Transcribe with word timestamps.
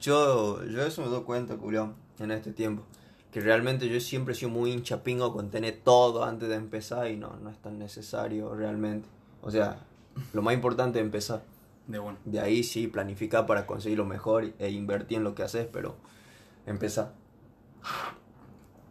Yo, 0.00 0.64
yo 0.64 0.82
eso 0.82 1.02
me 1.02 1.08
doy 1.08 1.22
cuenta, 1.22 1.56
culión, 1.56 1.94
en 2.18 2.30
este 2.30 2.52
tiempo. 2.52 2.84
Que 3.32 3.40
realmente 3.40 3.88
yo 3.88 4.00
siempre 4.00 4.32
he 4.32 4.36
sido 4.36 4.50
muy 4.50 4.72
hincha 4.72 5.02
pingo 5.02 5.32
con 5.32 5.50
tener 5.50 5.80
todo 5.84 6.24
antes 6.24 6.48
de 6.48 6.54
empezar 6.54 7.10
y 7.10 7.16
no, 7.16 7.36
no 7.36 7.50
es 7.50 7.58
tan 7.58 7.78
necesario 7.78 8.54
realmente. 8.54 9.08
O 9.42 9.50
sea, 9.50 9.78
lo 10.32 10.42
más 10.42 10.54
importante 10.54 10.98
es 10.98 11.04
empezar. 11.04 11.42
De 11.86 11.98
bueno. 11.98 12.18
De 12.24 12.40
ahí 12.40 12.62
sí, 12.64 12.86
planificar 12.86 13.46
para 13.46 13.66
conseguir 13.66 13.98
lo 13.98 14.04
mejor 14.04 14.52
e 14.58 14.70
invertir 14.70 15.18
en 15.18 15.24
lo 15.24 15.34
que 15.34 15.42
haces, 15.42 15.66
pero 15.72 15.96
empezar. 16.66 17.12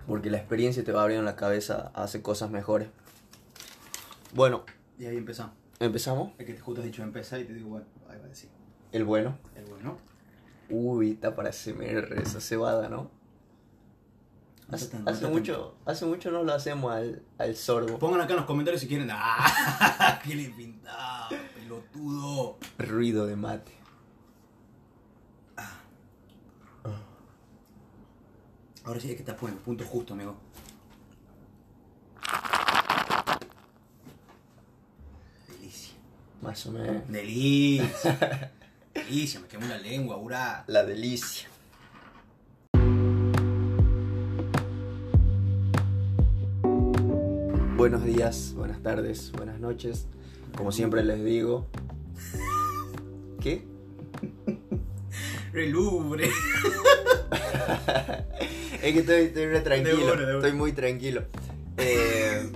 Porque 0.08 0.30
la 0.30 0.38
experiencia 0.38 0.84
te 0.84 0.92
va 0.92 1.02
abriendo 1.04 1.26
la 1.26 1.36
cabeza 1.36 1.92
a 1.94 2.04
hacer 2.04 2.22
cosas 2.22 2.50
mejores. 2.50 2.90
Bueno, 4.34 4.64
Y 4.98 5.06
ahí 5.06 5.18
empezamos. 5.18 5.54
empezamos. 5.80 6.32
Es 6.38 6.46
que 6.46 6.54
te 6.54 6.60
justo 6.60 6.82
has 6.82 6.86
dicho 6.86 7.04
empezar 7.04 7.40
y 7.40 7.44
te 7.44 7.54
digo, 7.54 7.70
bueno, 7.70 7.86
ahí 8.10 8.18
va 8.18 8.26
a 8.26 8.30
decir. 8.30 8.50
El 8.92 9.04
bueno. 9.04 9.38
El 9.56 9.66
bueno. 9.66 9.98
Uy, 10.70 11.12
está 11.12 11.36
para 11.36 11.52
SMR 11.52 12.22
esa 12.22 12.42
cebada, 12.42 12.90
¿no? 12.90 13.10
Hace, 14.70 15.00
no 15.22 15.30
mucho, 15.30 15.76
hace 15.86 16.06
mucho 16.06 16.30
no 16.30 16.44
lo 16.44 16.54
hacemos 16.54 16.92
al, 16.92 17.24
al 17.38 17.56
sordo. 17.56 17.98
Pongan 18.00 18.20
acá 18.20 18.34
en 18.34 18.38
los 18.38 18.46
comentarios 18.46 18.82
si 18.82 18.88
quieren. 18.88 19.08
¡Ah! 19.12 20.20
¡Qué 20.26 20.36
le 20.36 20.50
pintado! 20.50 21.30
¡Pelotudo! 21.56 22.58
Ruido 22.78 23.26
de 23.26 23.38
mate. 23.38 23.72
Ahora 28.84 29.02
sí 29.02 29.10
es 29.10 29.16
que 29.16 29.22
estás 29.22 29.36
poniendo 29.36 29.60
el 29.60 29.66
punto 29.66 29.86
justo, 29.86 30.14
amigo. 30.14 30.36
Delicia. 35.50 35.94
Más 36.42 36.66
o 36.66 36.72
menos. 36.72 37.08
Delicia. 37.10 38.52
Delicia, 39.10 39.40
me 39.40 39.48
quemó 39.48 39.66
la 39.68 39.78
lengua, 39.78 40.18
ura. 40.18 40.66
La 40.68 40.84
delicia. 40.84 41.48
Buenos 47.78 48.04
días, 48.04 48.54
buenas 48.54 48.84
tardes, 48.84 49.32
buenas 49.32 49.62
noches. 49.62 50.08
Como 50.58 50.74
siempre 50.74 51.06
les 51.06 51.24
digo. 51.24 51.68
¿Qué? 53.40 53.66
Relubre. 55.54 56.30
Es 58.84 58.94
que 58.94 59.00
estoy, 59.00 59.16
estoy 59.22 59.46
re 59.48 59.62
tranquilo. 59.62 60.16
De 60.16 60.26
de. 60.26 60.36
Estoy 60.36 60.54
muy 60.54 60.72
tranquilo. 60.74 61.24
Eh, 61.78 62.52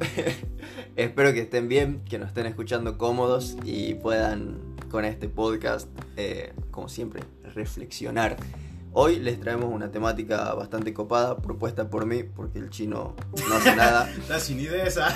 espero 0.98 1.34
que 1.34 1.42
estén 1.42 1.70
bien, 1.70 2.02
que 2.10 2.20
nos 2.20 2.28
estén 2.28 2.46
escuchando 2.46 2.98
cómodos 2.98 3.58
y 3.64 3.96
puedan 3.96 4.60
con 4.90 5.06
este 5.06 5.30
podcast, 5.30 5.88
eh, 6.18 6.54
como 6.72 6.90
siempre, 6.90 7.24
reflexionar. 7.56 8.38
Hoy 8.94 9.20
les 9.20 9.40
traemos 9.40 9.74
una 9.74 9.90
temática 9.90 10.54
bastante 10.54 10.94
copada, 10.94 11.38
propuesta 11.38 11.90
por 11.90 12.06
mí, 12.06 12.24
porque 12.24 12.60
el 12.60 12.70
chino 12.70 13.16
no 13.48 13.56
hace 13.56 13.76
nada, 13.76 14.10
Estás 14.18 14.44
sin 14.44 14.60
idea 14.60 14.86
esa. 14.86 15.16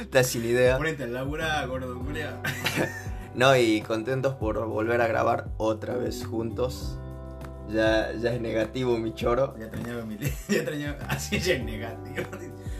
está 0.00 0.24
sin 0.24 0.44
idea. 0.44 0.76
Ponete 0.76 1.04
al 1.04 1.14
labura, 1.14 1.64
gordo. 1.66 1.94
No, 3.36 3.56
y 3.56 3.80
contentos 3.82 4.34
por 4.34 4.64
volver 4.66 5.00
a 5.00 5.08
grabar 5.08 5.48
otra 5.58 5.96
vez 5.96 6.24
juntos. 6.24 6.98
Ya, 7.68 8.12
ya 8.12 8.32
es 8.34 8.40
negativo 8.40 8.96
mi 8.98 9.14
choro, 9.14 9.56
Ya 9.58 9.66
extrañaba 9.66 10.04
mi 10.04 10.16
Ya 10.48 10.56
extrañaba. 10.56 10.98
Así 11.08 11.40
ya 11.40 11.54
es 11.54 11.64
negativo. 11.64 12.26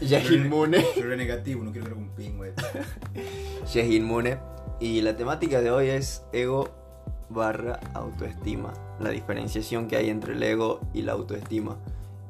ya 0.01 0.19
es 0.19 0.31
inmune. 0.31 0.85
Era 0.95 1.15
negativo, 1.15 1.63
no 1.63 1.71
quiero 1.71 1.87
ver 1.87 1.97
un 1.97 2.09
ping, 2.09 2.37
güey. 2.37 2.51
ya 3.73 3.81
es 3.81 3.89
inmune. 3.91 4.37
Y 4.79 5.01
la 5.01 5.15
temática 5.15 5.61
de 5.61 5.71
hoy 5.71 5.89
es 5.89 6.23
ego 6.33 6.69
barra 7.29 7.79
autoestima. 7.93 8.73
La 8.99 9.09
diferenciación 9.09 9.87
que 9.87 9.95
hay 9.95 10.09
entre 10.09 10.33
el 10.33 10.43
ego 10.43 10.81
y 10.93 11.01
la 11.01 11.13
autoestima. 11.13 11.77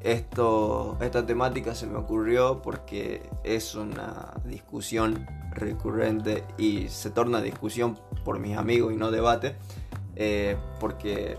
Esto, 0.02 0.98
esta 1.02 1.26
temática 1.26 1.74
se 1.74 1.88
me 1.88 1.98
ocurrió 1.98 2.62
porque 2.62 3.28
es 3.44 3.74
una 3.74 4.34
discusión 4.46 5.26
recurrente 5.52 6.44
y 6.58 6.90
se 6.90 7.10
torna 7.10 7.42
discusión 7.42 7.98
por 8.24 8.40
mis 8.40 8.56
amigos 8.58 8.94
y 8.94 8.98
no 8.98 9.10
debate. 9.12 9.56
eh, 10.16 10.56
porque 10.80 11.38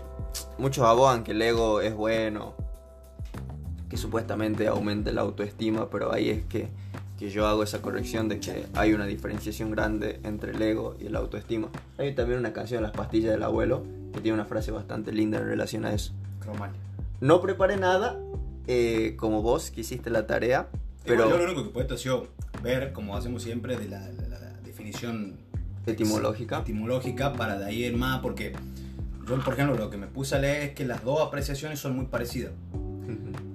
muchos 0.57 0.85
abogan 0.85 1.23
que 1.23 1.31
el 1.31 1.41
ego 1.41 1.81
es 1.81 1.95
bueno, 1.95 2.53
que 3.89 3.97
supuestamente 3.97 4.67
aumente 4.67 5.11
la 5.11 5.21
autoestima, 5.21 5.89
pero 5.89 6.11
ahí 6.11 6.29
es 6.29 6.45
que, 6.45 6.69
que 7.17 7.29
yo 7.29 7.47
hago 7.47 7.63
esa 7.63 7.81
corrección 7.81 8.29
de 8.29 8.39
que 8.39 8.65
hay 8.75 8.93
una 8.93 9.05
diferenciación 9.05 9.71
grande 9.71 10.19
entre 10.23 10.51
el 10.51 10.61
ego 10.61 10.95
y 10.99 11.09
la 11.09 11.19
autoestima. 11.19 11.67
Hay 11.97 12.13
también 12.13 12.39
una 12.39 12.53
canción, 12.53 12.83
Las 12.83 12.91
pastillas 12.91 13.31
del 13.31 13.43
abuelo, 13.43 13.83
que 14.13 14.21
tiene 14.21 14.35
una 14.35 14.45
frase 14.45 14.71
bastante 14.71 15.11
linda 15.11 15.39
en 15.39 15.45
relación 15.45 15.85
a 15.85 15.93
eso. 15.93 16.13
Cromal. 16.39 16.71
No 17.19 17.41
preparé 17.41 17.77
nada, 17.77 18.19
eh, 18.67 19.15
como 19.17 19.41
vos 19.41 19.71
que 19.71 19.81
hiciste 19.81 20.09
la 20.11 20.27
tarea, 20.27 20.67
Pero 21.03 21.23
pero 21.25 21.29
yo 21.31 21.37
lo 21.37 21.43
único 21.51 21.63
que 21.63 21.69
puedo 21.71 21.95
ha 21.95 21.97
sido 21.97 22.27
ver, 22.61 22.93
como 22.93 23.15
hacemos 23.15 23.41
siempre, 23.41 23.77
de 23.77 23.87
la, 23.89 23.99
la- 23.99 24.27
la 24.39 24.39
definición 24.63 25.37
etimológica. 25.87 26.59
etimológica 26.59 27.33
para 27.33 27.57
de 27.57 27.65
ahí 27.65 27.83
en 27.85 27.97
más, 27.97 28.19
porque 28.21 28.53
yo, 29.27 29.39
por 29.43 29.53
ejemplo, 29.55 29.75
lo 29.77 29.89
que 29.89 29.97
me 29.97 30.05
puse 30.07 30.35
a 30.35 30.39
leer 30.39 30.63
es 30.63 30.71
que 30.75 30.85
las 30.85 31.03
dos 31.03 31.21
apreciaciones 31.21 31.79
son 31.79 31.95
muy 31.95 32.05
parecidas. 32.05 32.51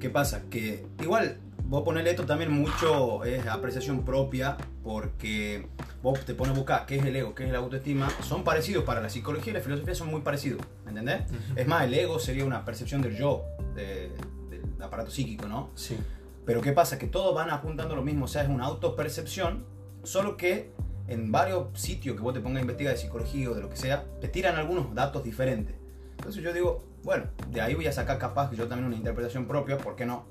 ¿Qué 0.01 0.11
pasa? 0.11 0.43
Que 0.51 0.85
igual 1.01 1.37
vos 1.73 1.85
ponerle 1.85 2.11
esto 2.11 2.27
también 2.27 2.53
mucho 2.53 3.25
es 3.25 3.47
apreciación 3.47 4.05
propia 4.05 4.59
porque 4.85 5.67
vos 6.03 6.21
te 6.21 6.35
pones 6.35 6.55
a 6.55 6.59
buscar 6.59 6.85
qué 6.85 6.97
es 6.97 7.05
el 7.07 7.17
ego, 7.17 7.35
qué 7.35 7.47
es 7.47 7.51
la 7.51 7.59
autoestima. 7.61 8.11
Son 8.21 8.45
parecidos 8.45 8.85
para 8.85 9.01
la 9.01 9.09
psicología 9.09 9.53
y 9.53 9.55
la 9.55 9.63
filosofía 9.63 9.95
son 9.95 10.09
muy 10.09 10.21
parecidos, 10.21 10.61
¿me 10.85 10.91
entendés? 10.91 11.23
Ujú. 11.31 11.39
Es 11.59 11.67
más, 11.67 11.85
el 11.85 11.95
ego 11.95 12.19
sería 12.19 12.45
una 12.45 12.63
percepción 12.67 13.01
del 13.01 13.17
yo, 13.17 13.45
de- 13.75 14.13
del 14.51 14.83
aparato 14.83 15.11
psíquico, 15.11 15.47
¿no? 15.49 15.71
Sí. 15.75 15.97
Pero 16.45 16.61
¿qué 16.61 16.73
pasa? 16.73 16.99
Que 16.99 17.07
todos 17.07 17.35
van 17.35 17.49
apuntando 17.49 17.97
lo 17.97 18.03
mismo, 18.03 18.27
o 18.27 18.29
sea, 18.29 18.43
es 18.43 18.51
una 18.51 18.65
autopercepción, 18.67 19.65
solo 20.03 20.37
que 20.37 20.73
en 21.09 21.33
varios 21.33 21.69
sitios 21.81 22.17
que 22.17 22.23
vos 22.23 22.35
te 22.35 22.41
pongas 22.41 22.59
a 22.59 22.61
investigar 22.63 22.93
de 22.93 23.01
psicología 23.01 23.49
o 23.51 23.55
de 23.55 23.63
lo 23.63 23.71
que 23.71 23.77
sea, 23.77 24.05
te 24.21 24.29
tiran 24.29 24.57
algunos 24.57 24.95
datos 24.95 25.25
diferentes. 25.25 25.75
Entonces 26.19 26.43
yo 26.43 26.53
digo, 26.53 26.85
bueno, 27.03 27.25
de 27.49 27.63
ahí 27.63 27.75
voy 27.75 27.87
a 27.87 27.93
sacar 27.93 28.19
capaz 28.19 28.51
que 28.51 28.57
yo 28.57 28.69
también 28.69 28.89
una 28.89 28.97
interpretación 28.97 29.47
propia, 29.47 29.79
¿por 29.79 29.97
qué 29.97 30.05
no? 30.05 30.27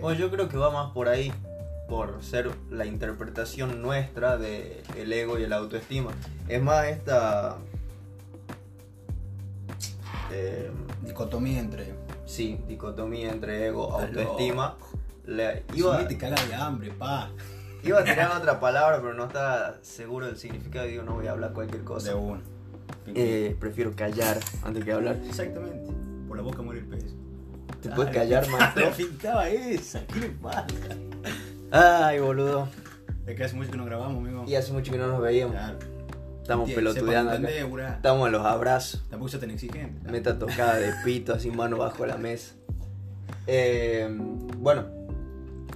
Bueno, 0.00 0.18
yo 0.18 0.30
creo 0.30 0.48
que 0.48 0.56
va 0.56 0.70
más 0.70 0.90
por 0.92 1.08
ahí, 1.08 1.32
por 1.88 2.22
ser 2.22 2.50
la 2.70 2.86
interpretación 2.86 3.82
nuestra 3.82 4.36
de 4.36 4.82
el 4.96 5.12
ego 5.12 5.38
y 5.38 5.44
el 5.44 5.52
autoestima. 5.52 6.10
Es 6.48 6.60
más 6.62 6.86
esta... 6.86 7.56
eh, 10.32 10.70
dicotomía 11.04 11.60
entre... 11.60 11.94
sí, 12.24 12.58
dicotomía 12.68 13.30
entre 13.30 13.66
ego, 13.66 13.92
autoestima. 13.92 14.76
Le- 15.26 15.62
Iba... 15.74 16.06
cagas 16.18 16.48
de 16.48 16.54
hambre, 16.54 16.90
pa. 16.90 17.30
iba 17.84 18.00
a 18.00 18.04
tirar 18.04 18.36
otra 18.36 18.58
palabra, 18.58 18.98
pero 19.00 19.14
no 19.14 19.26
estaba 19.26 19.76
seguro 19.82 20.26
del 20.26 20.36
significado. 20.36 20.86
Digo, 20.86 21.02
no 21.04 21.14
voy 21.14 21.26
a 21.28 21.32
hablar 21.32 21.52
cualquier 21.52 21.80
De 21.80 21.84
cosa. 21.84 22.16
uno. 22.16 22.40
Eh, 23.06 23.56
prefiero 23.60 23.92
callar 23.94 24.38
antes 24.64 24.84
que 24.84 24.92
hablar. 24.92 25.16
Exactamente. 25.26 25.92
Por 26.26 26.36
la 26.36 26.42
boca 26.42 26.62
muere 26.62 26.80
el 26.80 26.86
pez. 26.86 27.11
¿Te 27.82 27.90
puedes 27.90 28.14
callar, 28.14 28.48
maestro? 28.48 28.84
Le 28.90 28.90
pintaba 28.92 29.48
esa, 29.48 30.06
¿qué 30.06 30.20
le 30.20 30.28
pasa? 30.30 30.66
Ay, 31.70 32.20
boludo. 32.20 32.68
Es 33.26 33.36
que 33.36 33.44
hace 33.44 33.56
mucho 33.56 33.70
que 33.70 33.76
no 33.76 33.84
grabamos, 33.84 34.18
amigo. 34.18 34.44
Y 34.46 34.54
hace 34.54 34.72
mucho 34.72 34.92
que 34.92 34.98
no 34.98 35.06
nos 35.08 35.20
veíamos. 35.20 35.54
Claro. 35.54 35.78
Estamos 36.42 36.68
Enti- 36.68 36.74
pelotudeando 36.74 37.30
acá. 37.32 37.48
entender. 37.50 37.86
Estamos 37.94 38.26
en 38.26 38.32
los 38.32 38.44
abrazos. 38.44 39.02
Tampoco 39.08 39.30
sos 39.30 39.40
tan 39.40 39.50
exigente. 39.50 40.10
Meta 40.10 40.38
tocada 40.38 40.74
de 40.76 40.92
pito, 41.04 41.32
así 41.34 41.50
mano 41.50 41.78
bajo 41.78 42.04
la 42.04 42.16
mesa. 42.16 42.54
Eh, 43.46 44.08
bueno, 44.58 44.86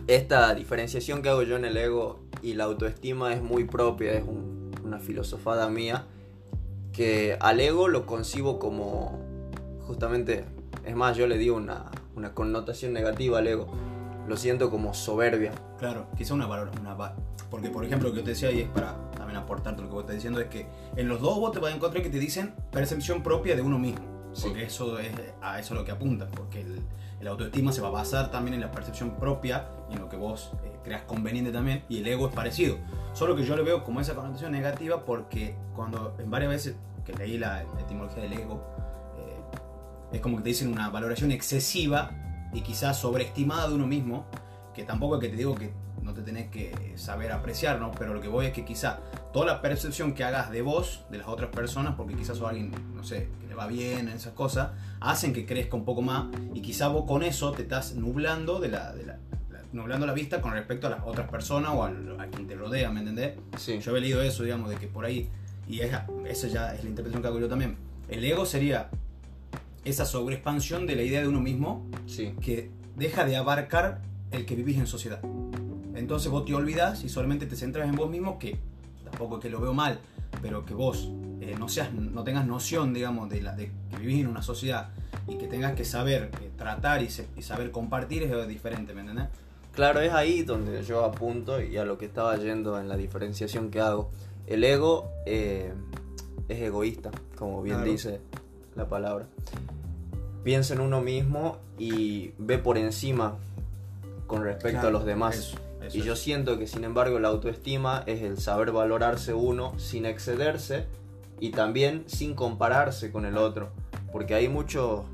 esta 0.06 0.54
diferenciación 0.54 1.22
que 1.22 1.28
hago 1.28 1.42
yo 1.42 1.56
en 1.56 1.64
el 1.64 1.76
ego 1.76 2.20
y 2.42 2.54
la 2.54 2.64
autoestima 2.64 3.32
es 3.32 3.42
muy 3.42 3.64
propia, 3.64 4.12
es 4.12 4.24
un- 4.24 4.72
una 4.84 4.98
filosofada 4.98 5.68
mía. 5.68 6.04
Que 6.92 7.36
al 7.40 7.60
ego 7.60 7.88
lo 7.88 8.06
concibo 8.06 8.58
como, 8.58 9.20
justamente, 9.86 10.44
es 10.86 10.96
más, 10.96 11.16
yo 11.16 11.26
le 11.26 11.36
digo 11.36 11.56
una, 11.56 11.90
una 12.14 12.32
connotación 12.32 12.92
negativa 12.92 13.38
al 13.38 13.46
ego. 13.46 13.66
Lo 14.26 14.36
siento 14.36 14.70
como 14.70 14.94
soberbia. 14.94 15.52
Claro, 15.78 16.06
quizá 16.16 16.34
una 16.34 16.46
valor, 16.46 16.70
una 16.80 16.96
porque 17.50 17.70
por 17.70 17.84
ejemplo 17.84 18.08
lo 18.08 18.14
que 18.14 18.20
yo 18.20 18.24
te 18.24 18.30
decía 18.30 18.50
y 18.50 18.60
es 18.62 18.68
para 18.68 18.96
también 19.12 19.36
aportarte 19.38 19.82
lo 19.82 19.88
que 19.88 19.94
vos 19.94 20.02
estás 20.02 20.16
diciendo 20.16 20.40
es 20.40 20.48
que 20.48 20.66
en 20.96 21.08
los 21.08 21.20
dos 21.20 21.38
vos 21.38 21.52
te 21.52 21.58
vas 21.58 21.72
a 21.72 21.76
encontrar 21.76 22.02
que 22.02 22.10
te 22.10 22.18
dicen 22.18 22.54
percepción 22.72 23.22
propia 23.22 23.54
de 23.56 23.62
uno 23.62 23.78
mismo, 23.78 24.04
Sí. 24.32 24.48
porque 24.48 24.64
eso 24.64 24.98
es 24.98 25.10
a 25.40 25.58
eso 25.58 25.74
es 25.74 25.80
lo 25.80 25.84
que 25.84 25.92
apunta, 25.92 26.28
porque 26.28 26.60
el, 26.60 26.80
el 27.20 27.26
autoestima 27.28 27.72
se 27.72 27.80
va 27.80 27.88
a 27.88 27.92
basar 27.92 28.30
también 28.30 28.54
en 28.54 28.60
la 28.60 28.70
percepción 28.70 29.16
propia 29.16 29.68
y 29.90 29.94
en 29.94 30.00
lo 30.00 30.08
que 30.08 30.16
vos 30.16 30.52
eh, 30.64 30.72
creas 30.84 31.02
conveniente 31.02 31.52
también 31.52 31.84
y 31.88 31.98
el 31.98 32.06
ego 32.06 32.28
es 32.28 32.34
parecido, 32.34 32.76
solo 33.12 33.36
que 33.36 33.44
yo 33.44 33.56
le 33.56 33.62
veo 33.62 33.84
como 33.84 34.00
esa 34.00 34.14
connotación 34.14 34.52
negativa 34.52 35.04
porque 35.04 35.54
cuando 35.74 36.14
en 36.18 36.30
varias 36.30 36.50
veces 36.50 36.76
que 37.04 37.12
leí 37.14 37.38
la, 37.38 37.62
etimología 37.80 38.22
del 38.22 38.32
ego 38.32 38.60
es 40.16 40.22
como 40.22 40.38
que 40.38 40.42
te 40.44 40.48
dicen 40.50 40.72
una 40.72 40.88
valoración 40.90 41.30
excesiva 41.32 42.10
y 42.52 42.60
quizás 42.62 42.98
sobreestimada 42.98 43.68
de 43.68 43.74
uno 43.74 43.86
mismo, 43.86 44.26
que 44.74 44.84
tampoco 44.84 45.16
es 45.16 45.20
que 45.22 45.28
te 45.28 45.36
digo 45.36 45.54
que 45.54 45.72
no 46.02 46.12
te 46.14 46.22
tenés 46.22 46.48
que 46.50 46.92
saber 46.96 47.32
apreciar, 47.32 47.80
¿no? 47.80 47.90
Pero 47.92 48.14
lo 48.14 48.20
que 48.20 48.28
voy 48.28 48.46
es 48.46 48.52
que 48.52 48.64
quizá 48.64 49.00
toda 49.32 49.46
la 49.46 49.60
percepción 49.62 50.14
que 50.14 50.22
hagas 50.22 50.50
de 50.50 50.62
vos, 50.62 51.04
de 51.10 51.18
las 51.18 51.26
otras 51.26 51.50
personas, 51.50 51.94
porque 51.96 52.14
quizás 52.14 52.36
sos 52.38 52.48
alguien, 52.48 52.70
no 52.94 53.02
sé, 53.02 53.28
que 53.40 53.48
le 53.48 53.54
va 53.54 53.66
bien, 53.66 54.08
esas 54.08 54.32
cosas, 54.32 54.70
hacen 55.00 55.32
que 55.32 55.44
crezca 55.46 55.76
un 55.76 55.84
poco 55.84 56.02
más 56.02 56.26
y 56.54 56.60
quizá 56.62 56.88
vos 56.88 57.04
con 57.06 57.22
eso 57.22 57.52
te 57.52 57.62
estás 57.62 57.94
nublando 57.96 58.60
de 58.60 58.68
la, 58.68 58.92
de 58.94 59.04
la, 59.06 59.14
la- 59.50 59.62
nublando 59.72 60.06
la 60.06 60.12
vista 60.12 60.40
con 60.40 60.52
respecto 60.52 60.86
a 60.86 60.90
las 60.90 61.00
otras 61.04 61.28
personas 61.28 61.72
o 61.74 61.82
al- 61.82 62.20
a 62.20 62.26
quien 62.28 62.46
te 62.46 62.54
rodea, 62.54 62.90
¿me 62.92 63.00
entendés? 63.00 63.34
Sí. 63.56 63.80
Yo 63.80 63.96
he 63.96 64.00
leído 64.00 64.22
eso, 64.22 64.44
digamos, 64.44 64.70
de 64.70 64.76
que 64.76 64.86
por 64.86 65.04
ahí, 65.04 65.28
y 65.66 65.80
es, 65.80 65.92
esa 66.26 66.46
ya 66.46 66.72
es 66.74 66.84
la 66.84 66.90
interpretación 66.90 67.20
que 67.22 67.28
hago 67.28 67.40
yo 67.40 67.48
también, 67.48 67.76
el 68.08 68.22
ego 68.24 68.46
sería 68.46 68.88
esa 69.86 70.04
sobreexpansión 70.04 70.86
de 70.86 70.96
la 70.96 71.02
idea 71.02 71.20
de 71.22 71.28
uno 71.28 71.40
mismo 71.40 71.86
Sí. 72.06 72.34
que 72.40 72.70
deja 72.96 73.24
de 73.24 73.36
abarcar 73.36 74.02
el 74.32 74.44
que 74.44 74.54
vivís 74.56 74.76
en 74.78 74.86
sociedad. 74.86 75.20
Entonces 75.94 76.30
vos 76.30 76.44
te 76.44 76.54
olvidas 76.54 77.04
y 77.04 77.08
solamente 77.08 77.46
te 77.46 77.56
centras 77.56 77.88
en 77.88 77.94
vos 77.94 78.10
mismo, 78.10 78.38
que 78.38 78.58
tampoco 79.04 79.36
es 79.36 79.42
que 79.42 79.50
lo 79.50 79.60
veo 79.60 79.72
mal, 79.72 79.98
pero 80.42 80.64
que 80.64 80.74
vos 80.74 81.10
eh, 81.40 81.54
no, 81.58 81.68
seas, 81.68 81.92
no 81.92 82.24
tengas 82.24 82.46
noción, 82.46 82.92
digamos, 82.92 83.28
de, 83.30 83.42
la, 83.42 83.54
de 83.54 83.70
que 83.90 83.96
vivís 83.98 84.20
en 84.20 84.26
una 84.26 84.42
sociedad 84.42 84.88
y 85.28 85.36
que 85.36 85.46
tengas 85.46 85.74
que 85.74 85.84
saber 85.84 86.30
eh, 86.42 86.50
tratar 86.56 87.02
y, 87.02 87.08
se- 87.10 87.28
y 87.36 87.42
saber 87.42 87.70
compartir 87.70 88.22
es 88.24 88.48
diferente, 88.48 88.92
¿me 88.94 89.02
entendés? 89.02 89.26
Claro, 89.72 90.00
es 90.00 90.12
ahí 90.12 90.42
donde 90.42 90.82
yo 90.82 91.04
apunto 91.04 91.60
y 91.62 91.76
a 91.76 91.84
lo 91.84 91.98
que 91.98 92.06
estaba 92.06 92.36
yendo 92.38 92.80
en 92.80 92.88
la 92.88 92.96
diferenciación 92.96 93.70
que 93.70 93.80
hago. 93.80 94.10
El 94.46 94.64
ego 94.64 95.10
eh, 95.26 95.72
es 96.48 96.60
egoísta, 96.62 97.10
como 97.36 97.62
bien 97.62 97.76
Claro. 97.76 97.90
dice 97.92 98.20
la 98.74 98.88
palabra. 98.88 99.26
Piensa 100.46 100.74
en 100.74 100.80
uno 100.80 101.00
mismo 101.00 101.56
y 101.76 102.30
ve 102.38 102.56
por 102.58 102.78
encima 102.78 103.34
con 104.28 104.44
respecto 104.44 104.70
Claro, 104.82 104.88
a 104.88 104.90
los 104.92 105.04
demás. 105.04 105.34
eso, 105.36 105.56
eso 105.84 105.98
y 105.98 106.02
yo 106.02 106.14
siento 106.14 106.56
que 106.56 106.68
sin 106.68 106.84
embargo 106.84 107.18
la 107.18 107.26
autoestima 107.26 108.04
es 108.06 108.22
el 108.22 108.38
saber 108.38 108.70
valorarse 108.70 109.34
uno 109.34 109.76
sin 109.76 110.06
excederse 110.06 110.84
y 111.40 111.50
también 111.50 112.04
sin 112.06 112.34
compararse 112.34 113.10
con 113.10 113.26
el 113.26 113.36
otro. 113.38 113.70
Porque 114.12 114.36
hay 114.36 114.46
mucho, 114.48 115.04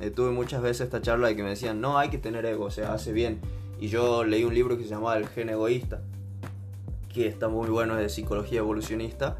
eh, 0.00 0.08
tuve 0.08 0.30
muchas 0.30 0.62
veces 0.62 0.86
esta 0.86 1.02
charla 1.02 1.28
de 1.28 1.36
que 1.36 1.42
me 1.42 1.50
decían, 1.50 1.82
no, 1.82 1.98
hay 1.98 2.08
que 2.08 2.16
tener 2.16 2.46
ego, 2.46 2.64
o 2.64 2.70
sea, 2.70 2.94
hace 2.94 3.12
bien. 3.12 3.40
Y 3.78 3.88
yo 3.88 4.24
leí 4.24 4.44
un 4.44 4.54
libro 4.54 4.78
que 4.78 4.84
se 4.84 4.88
llamaba 4.88 5.18
El 5.18 5.28
gen 5.28 5.50
egoísta, 5.50 6.00
que 7.12 7.26
está 7.28 7.48
muy 7.48 7.68
bueno, 7.68 7.92
es 7.96 8.00
de 8.00 8.08
psicología 8.08 8.60
evolucionista. 8.60 9.36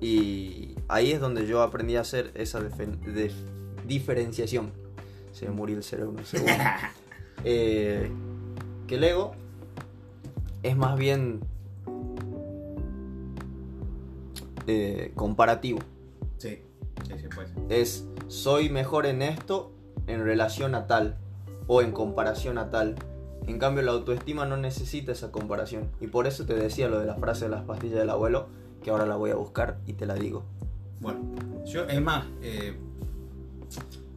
Y 0.00 0.76
ahí 0.86 1.10
es 1.10 1.18
donde 1.20 1.44
yo 1.48 1.60
aprendí 1.60 1.96
a 1.96 2.02
hacer 2.02 2.30
esa 2.36 2.60
defen- 2.60 3.00
de- 3.00 3.32
diferenciación. 3.90 4.72
Se 5.32 5.46
me 5.46 5.52
murió 5.52 5.76
el 5.76 5.82
cerebro 5.82 6.12
un 6.16 6.24
segundo. 6.24 6.52
Eh, 7.42 8.10
que 8.86 8.96
el 8.96 9.04
ego 9.04 9.32
es 10.62 10.76
más 10.76 10.98
bien 10.98 11.40
eh, 14.66 15.12
comparativo. 15.14 15.78
Sí, 16.36 16.58
sí, 17.06 17.14
sí, 17.18 17.28
pues. 17.34 17.50
Es 17.70 18.06
soy 18.28 18.68
mejor 18.68 19.06
en 19.06 19.22
esto 19.22 19.72
en 20.06 20.22
relación 20.22 20.74
a 20.74 20.86
tal 20.86 21.16
o 21.66 21.80
en 21.80 21.92
comparación 21.92 22.58
a 22.58 22.68
tal. 22.68 22.96
En 23.46 23.58
cambio 23.58 23.82
la 23.82 23.92
autoestima 23.92 24.44
no 24.44 24.58
necesita 24.58 25.12
esa 25.12 25.32
comparación. 25.32 25.90
Y 25.98 26.08
por 26.08 26.26
eso 26.26 26.44
te 26.44 26.52
decía 26.52 26.88
lo 26.88 27.00
de 27.00 27.06
la 27.06 27.14
frase 27.14 27.46
de 27.46 27.52
las 27.52 27.64
pastillas 27.64 28.00
del 28.00 28.10
abuelo, 28.10 28.48
que 28.84 28.90
ahora 28.90 29.06
la 29.06 29.16
voy 29.16 29.30
a 29.30 29.36
buscar 29.36 29.78
y 29.86 29.94
te 29.94 30.04
la 30.04 30.14
digo. 30.14 30.44
Bueno, 31.00 31.20
yo, 31.64 31.84
es 31.84 32.02
más, 32.02 32.26
eh, 32.42 32.76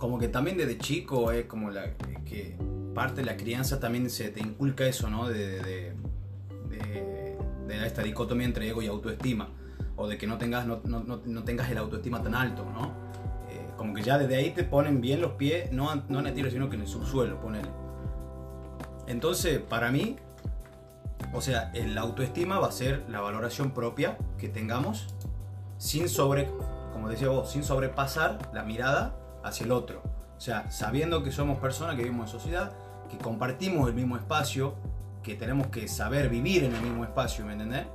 como 0.04 0.20
que 0.20 0.28
también 0.28 0.58
desde 0.58 0.78
chico 0.78 1.32
es 1.32 1.46
como 1.46 1.70
la 1.70 1.94
que 2.26 2.58
parte 2.94 3.22
de 3.22 3.26
la 3.26 3.38
crianza 3.38 3.80
también 3.80 4.10
se 4.10 4.28
te 4.32 4.42
inculca 4.42 4.86
eso, 4.86 5.10
¿no? 5.10 5.30
De, 5.30 5.62
de, 5.62 5.94
de- 6.70 7.38
de 7.66 7.88
esta 7.88 8.04
dicotomía 8.04 8.46
entre 8.46 8.68
ego 8.68 8.82
y 8.82 8.88
autoestima. 8.88 9.48
O 9.96 10.06
de 10.10 10.18
que 10.18 10.28
no 10.28 10.38
tengas, 10.38 10.68
no, 10.68 10.82
no- 10.84 11.00
no- 11.06 11.22
no 11.24 11.44
tengas 11.46 11.70
el 11.72 11.78
autoestima 11.78 12.22
tan 12.22 12.36
alto, 12.36 12.66
¿no? 12.66 12.88
Eh, 13.50 13.66
como 13.78 13.94
que 13.94 14.02
ya 14.02 14.18
desde 14.18 14.36
ahí 14.36 14.52
te 14.52 14.66
ponen 14.66 15.00
bien 15.00 15.22
los 15.22 15.32
pies, 15.36 15.72
no, 15.72 15.96
no 16.10 16.20
en 16.20 16.28
el 16.28 16.34
tiro, 16.34 16.52
sino 16.52 16.68
que 16.70 16.76
en 16.76 16.82
el 16.82 16.88
subsuelo, 16.90 17.40
ponele. 17.40 17.70
Entonces, 19.08 19.60
para 19.60 19.90
mí, 19.90 20.18
o 21.32 21.40
sea, 21.40 21.72
el 21.74 21.98
autoestima 21.98 22.60
va 22.60 22.68
a 22.68 22.72
ser 22.74 23.06
la 23.08 23.22
valoración 23.22 23.72
propia 23.72 24.18
que 24.38 24.50
tengamos 24.50 25.16
sin 25.78 26.10
sobre, 26.10 26.50
como 26.92 27.08
decía 27.08 27.30
vos, 27.30 27.50
sin 27.50 27.64
sobrepasar 27.64 28.50
la 28.54 28.64
mirada 28.64 29.16
hacia 29.44 29.66
el 29.66 29.72
otro. 29.72 30.02
O 30.38 30.42
sea, 30.42 30.70
sabiendo 30.72 31.24
que 31.24 31.32
somos 31.32 31.60
personas 31.60 31.96
que 31.96 32.04
vivimos 32.04 32.28
en 32.28 32.40
sociedad, 32.40 32.72
que 33.10 33.18
compartimos 33.18 33.88
el 33.88 33.96
mismo 33.96 34.18
espacio, 34.18 34.76
que 35.22 35.36
tenemos 35.36 35.68
que 35.68 35.88
saber 35.88 36.30
vivir 36.30 36.64
en 36.64 36.76
el 36.76 36.82
mismo 36.82 37.04
espacio, 37.04 37.46
¿me 37.46 37.54
entendés? 37.54 37.86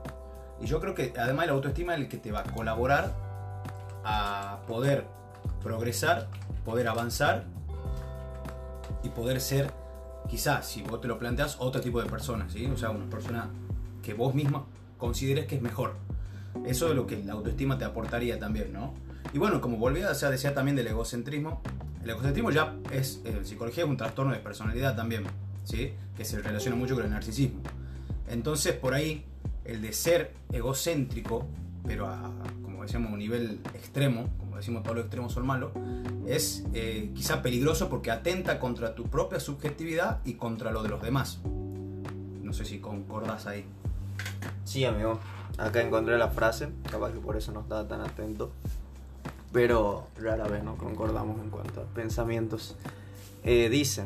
Y 0.60 0.66
yo 0.66 0.80
creo 0.80 0.94
que 0.94 1.12
además 1.18 1.46
la 1.46 1.52
autoestima 1.52 1.94
es 1.94 2.00
el 2.00 2.08
que 2.08 2.16
te 2.16 2.32
va 2.32 2.40
a 2.40 2.44
colaborar 2.44 3.14
a 4.04 4.60
poder 4.66 5.06
progresar, 5.62 6.28
poder 6.64 6.88
avanzar 6.88 7.44
y 9.02 9.10
poder 9.10 9.40
ser, 9.40 9.70
quizás, 10.28 10.66
si 10.66 10.82
vos 10.82 11.00
te 11.00 11.08
lo 11.08 11.18
planteas, 11.18 11.56
otro 11.60 11.80
tipo 11.80 12.02
de 12.02 12.08
persona, 12.08 12.48
¿sí? 12.48 12.66
O 12.66 12.76
sea, 12.76 12.90
una 12.90 13.08
persona 13.10 13.48
que 14.02 14.14
vos 14.14 14.34
misma 14.34 14.64
consideres 14.96 15.46
que 15.46 15.56
es 15.56 15.62
mejor. 15.62 15.96
Eso 16.64 16.88
es 16.88 16.96
lo 16.96 17.06
que 17.06 17.22
la 17.22 17.34
autoestima 17.34 17.78
te 17.78 17.84
aportaría 17.84 18.38
también, 18.38 18.72
¿no? 18.72 18.94
Y 19.32 19.38
bueno, 19.38 19.60
como 19.60 19.76
volví 19.76 20.02
a 20.02 20.10
o 20.10 20.14
sea, 20.14 20.30
decía 20.30 20.54
también 20.54 20.76
del 20.76 20.86
egocentrismo, 20.86 21.60
el 22.02 22.10
egocentrismo 22.10 22.50
ya 22.50 22.74
es, 22.90 23.20
en 23.24 23.44
psicología 23.44 23.84
es 23.84 23.90
un 23.90 23.96
trastorno 23.96 24.32
de 24.32 24.38
personalidad 24.38 24.96
también, 24.96 25.24
¿sí? 25.64 25.92
Que 26.16 26.24
se 26.24 26.40
relaciona 26.40 26.76
mucho 26.76 26.94
con 26.94 27.04
el 27.04 27.10
narcisismo. 27.10 27.60
Entonces, 28.28 28.74
por 28.74 28.94
ahí, 28.94 29.24
el 29.64 29.82
de 29.82 29.92
ser 29.92 30.32
egocéntrico, 30.52 31.46
pero 31.86 32.06
a, 32.06 32.32
como 32.62 32.82
decíamos, 32.82 33.10
a 33.10 33.12
un 33.12 33.18
nivel 33.18 33.60
extremo, 33.74 34.28
como 34.38 34.56
decimos 34.56 34.82
todos 34.82 34.96
los 34.96 35.04
extremos 35.04 35.32
son 35.32 35.46
malos, 35.46 35.72
es 36.26 36.64
eh, 36.72 37.10
quizá 37.14 37.42
peligroso 37.42 37.88
porque 37.88 38.10
atenta 38.10 38.58
contra 38.58 38.94
tu 38.94 39.04
propia 39.04 39.40
subjetividad 39.40 40.20
y 40.24 40.34
contra 40.34 40.72
lo 40.72 40.82
de 40.82 40.88
los 40.88 41.02
demás. 41.02 41.40
No 42.42 42.52
sé 42.52 42.64
si 42.64 42.78
concordás 42.78 43.46
ahí. 43.46 43.64
Sí, 44.64 44.84
amigo. 44.84 45.18
Acá 45.58 45.82
encontré 45.82 46.16
la 46.18 46.28
frase, 46.28 46.68
capaz 46.90 47.12
que 47.12 47.18
por 47.18 47.36
eso 47.36 47.52
no 47.52 47.60
estaba 47.60 47.86
tan 47.88 48.00
atento. 48.00 48.52
Pero 49.52 50.08
rara 50.20 50.46
vez 50.46 50.62
no 50.62 50.76
concordamos 50.76 51.40
en 51.40 51.50
cuanto 51.50 51.80
a 51.80 51.84
pensamientos. 51.84 52.76
Eh, 53.44 53.68
dice, 53.68 54.04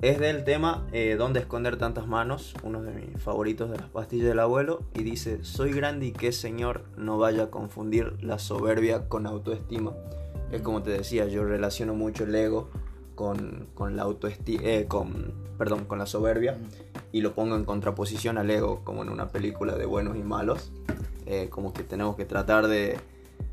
es 0.00 0.20
del 0.20 0.44
tema 0.44 0.86
eh, 0.92 1.16
¿Dónde 1.18 1.40
esconder 1.40 1.76
tantas 1.76 2.06
manos? 2.06 2.54
Uno 2.62 2.82
de 2.82 2.92
mis 2.92 3.20
favoritos 3.20 3.70
de 3.70 3.78
las 3.78 3.88
pastillas 3.88 4.28
del 4.28 4.38
abuelo. 4.38 4.82
Y 4.94 5.02
dice, 5.02 5.44
soy 5.44 5.72
grande 5.72 6.06
y 6.06 6.12
que 6.12 6.32
señor 6.32 6.84
no 6.96 7.18
vaya 7.18 7.44
a 7.44 7.50
confundir 7.50 8.16
la 8.22 8.38
soberbia 8.38 9.08
con 9.08 9.26
autoestima. 9.26 9.92
Es 10.52 10.62
como 10.62 10.82
te 10.82 10.90
decía, 10.90 11.26
yo 11.26 11.44
relaciono 11.44 11.94
mucho 11.94 12.24
el 12.24 12.34
ego 12.34 12.70
con, 13.14 13.66
con 13.74 13.96
la 13.96 14.04
autoestima, 14.04 14.62
con, 14.86 15.34
perdón, 15.58 15.84
con 15.84 15.98
la 15.98 16.06
soberbia 16.06 16.56
y 17.12 17.20
lo 17.20 17.34
pongo 17.34 17.56
en 17.56 17.64
contraposición 17.64 18.38
al 18.38 18.50
ego, 18.50 18.82
como 18.84 19.02
en 19.02 19.08
una 19.08 19.28
película 19.28 19.76
de 19.76 19.86
buenos 19.86 20.16
y 20.16 20.22
malos. 20.22 20.70
Eh, 21.26 21.48
como 21.50 21.72
que 21.72 21.82
tenemos 21.82 22.16
que 22.16 22.24
tratar 22.24 22.68
de, 22.68 22.98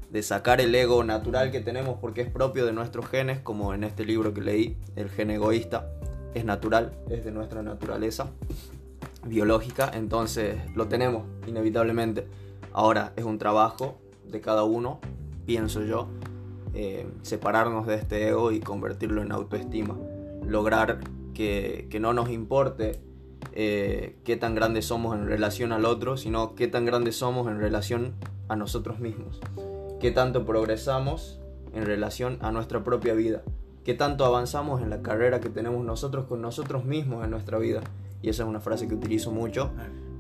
de 0.09 0.24
sacar 0.24 0.62
el 0.62 0.74
ego 0.74 1.03
natural 1.03 1.51
que 1.51 1.59
tenemos 1.59 1.97
porque 2.00 2.21
es 2.21 2.29
propio 2.29 2.65
de 2.65 2.74
nuestros 2.74 3.07
genes, 3.07 3.39
como 3.39 3.74
en 3.74 3.83
este 3.83 4.05
libro 4.05 4.33
que 4.33 4.41
leí, 4.41 4.77
el 4.95 5.09
gen 5.09 5.31
egoísta, 5.31 5.89
es 6.33 6.45
natural, 6.45 6.93
es 7.09 7.24
de 7.24 7.31
nuestra 7.31 7.63
naturaleza 7.63 8.29
biológica, 9.25 9.91
entonces 9.93 10.57
lo 10.75 10.88
tenemos 10.88 11.24
inevitablemente. 11.47 12.27
Ahora 12.74 13.13
es 13.15 13.24
un 13.24 13.38
trabajo 13.38 13.97
de 14.27 14.41
cada 14.41 14.63
uno, 14.63 15.00
pienso 15.45 15.83
yo, 15.83 16.07
eh, 16.74 17.07
separarnos 17.21 17.88
de 17.88 17.95
este 17.95 18.27
ego 18.27 18.51
y 18.51 18.59
convertirlo 18.59 19.21
en 19.21 19.31
autoestima. 19.31 19.97
Lograr 20.45 21.00
que, 21.33 21.88
que 21.89 22.00
no 22.00 22.13
nos 22.13 22.29
importe 22.29 23.00
eh, 23.53 24.17
qué 24.24 24.35
tan 24.35 24.55
grandes 24.55 24.85
somos 24.85 25.15
en 25.15 25.27
relación 25.27 25.71
al 25.71 25.85
otro, 25.85 26.17
sino 26.17 26.55
qué 26.55 26.67
tan 26.67 26.85
grandes 26.85 27.15
somos 27.15 27.47
en 27.47 27.59
relación 27.59 28.13
a 28.50 28.55
nosotros 28.55 29.00
mismos. 29.00 29.39
Qué 30.05 30.12
tanto 30.12 30.45
progresamos 30.45 31.39
en 31.74 31.83
relación 31.83 32.38
a 32.41 32.51
nuestra 32.51 32.83
propia 32.83 33.15
vida. 33.15 33.41
Qué 33.83 33.95
tanto 33.95 34.24
avanzamos 34.24 34.83
en 34.83 34.91
la 34.91 35.01
carrera 35.01 35.39
que 35.39 35.50
tenemos 35.50 35.83
nosotros 35.83 36.25
con 36.25 36.43
nosotros 36.43 36.85
mismos 36.85 37.25
en 37.25 37.31
nuestra 37.31 37.57
vida. 37.57 37.81
Y 38.21 38.29
esa 38.29 38.43
es 38.43 38.50
una 38.50 38.59
frase 38.59 38.88
que 38.88 38.93
utilizo 38.93 39.31
mucho. 39.31 39.71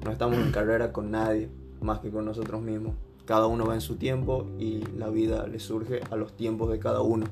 No 0.03 0.11
estamos 0.11 0.39
en 0.39 0.51
carrera 0.51 0.91
con 0.91 1.11
nadie 1.11 1.51
más 1.81 1.99
que 1.99 2.09
con 2.09 2.25
nosotros 2.25 2.63
mismos. 2.63 2.95
Cada 3.25 3.45
uno 3.45 3.67
va 3.67 3.75
en 3.75 3.81
su 3.81 3.97
tiempo 3.97 4.47
y 4.57 4.81
la 4.97 5.09
vida 5.09 5.45
le 5.45 5.59
surge 5.59 6.01
a 6.09 6.15
los 6.15 6.35
tiempos 6.35 6.71
de 6.71 6.79
cada 6.79 7.01
uno. 7.01 7.27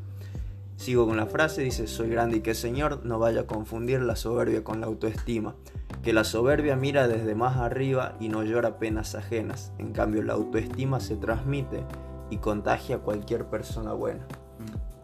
Sigo 0.76 1.08
con 1.08 1.18
la 1.18 1.26
frase, 1.26 1.64
dice, 1.64 1.88
soy 1.88 2.10
grande 2.10 2.38
y 2.38 2.42
que 2.42 2.54
Señor 2.54 3.04
no 3.04 3.18
vaya 3.18 3.42
a 3.42 3.48
confundir 3.48 4.00
la 4.04 4.16
soberbia 4.16 4.64
con 4.64 4.80
la 4.80 4.86
autoestima, 4.86 5.56
que 6.04 6.14
la 6.14 6.24
soberbia 6.24 6.76
mira 6.76 7.08
desde 7.08 7.34
más 7.34 7.58
arriba 7.58 8.16
y 8.20 8.30
no 8.30 8.44
llora 8.44 8.78
penas 8.78 9.16
ajenas, 9.16 9.72
en 9.80 9.92
cambio 9.92 10.22
la 10.22 10.34
autoestima 10.34 11.00
se 11.00 11.16
transmite 11.16 11.84
y 12.30 12.38
contagia 12.38 12.98
a 12.98 13.00
cualquier 13.00 13.46
persona 13.46 13.94
buena. 13.94 14.26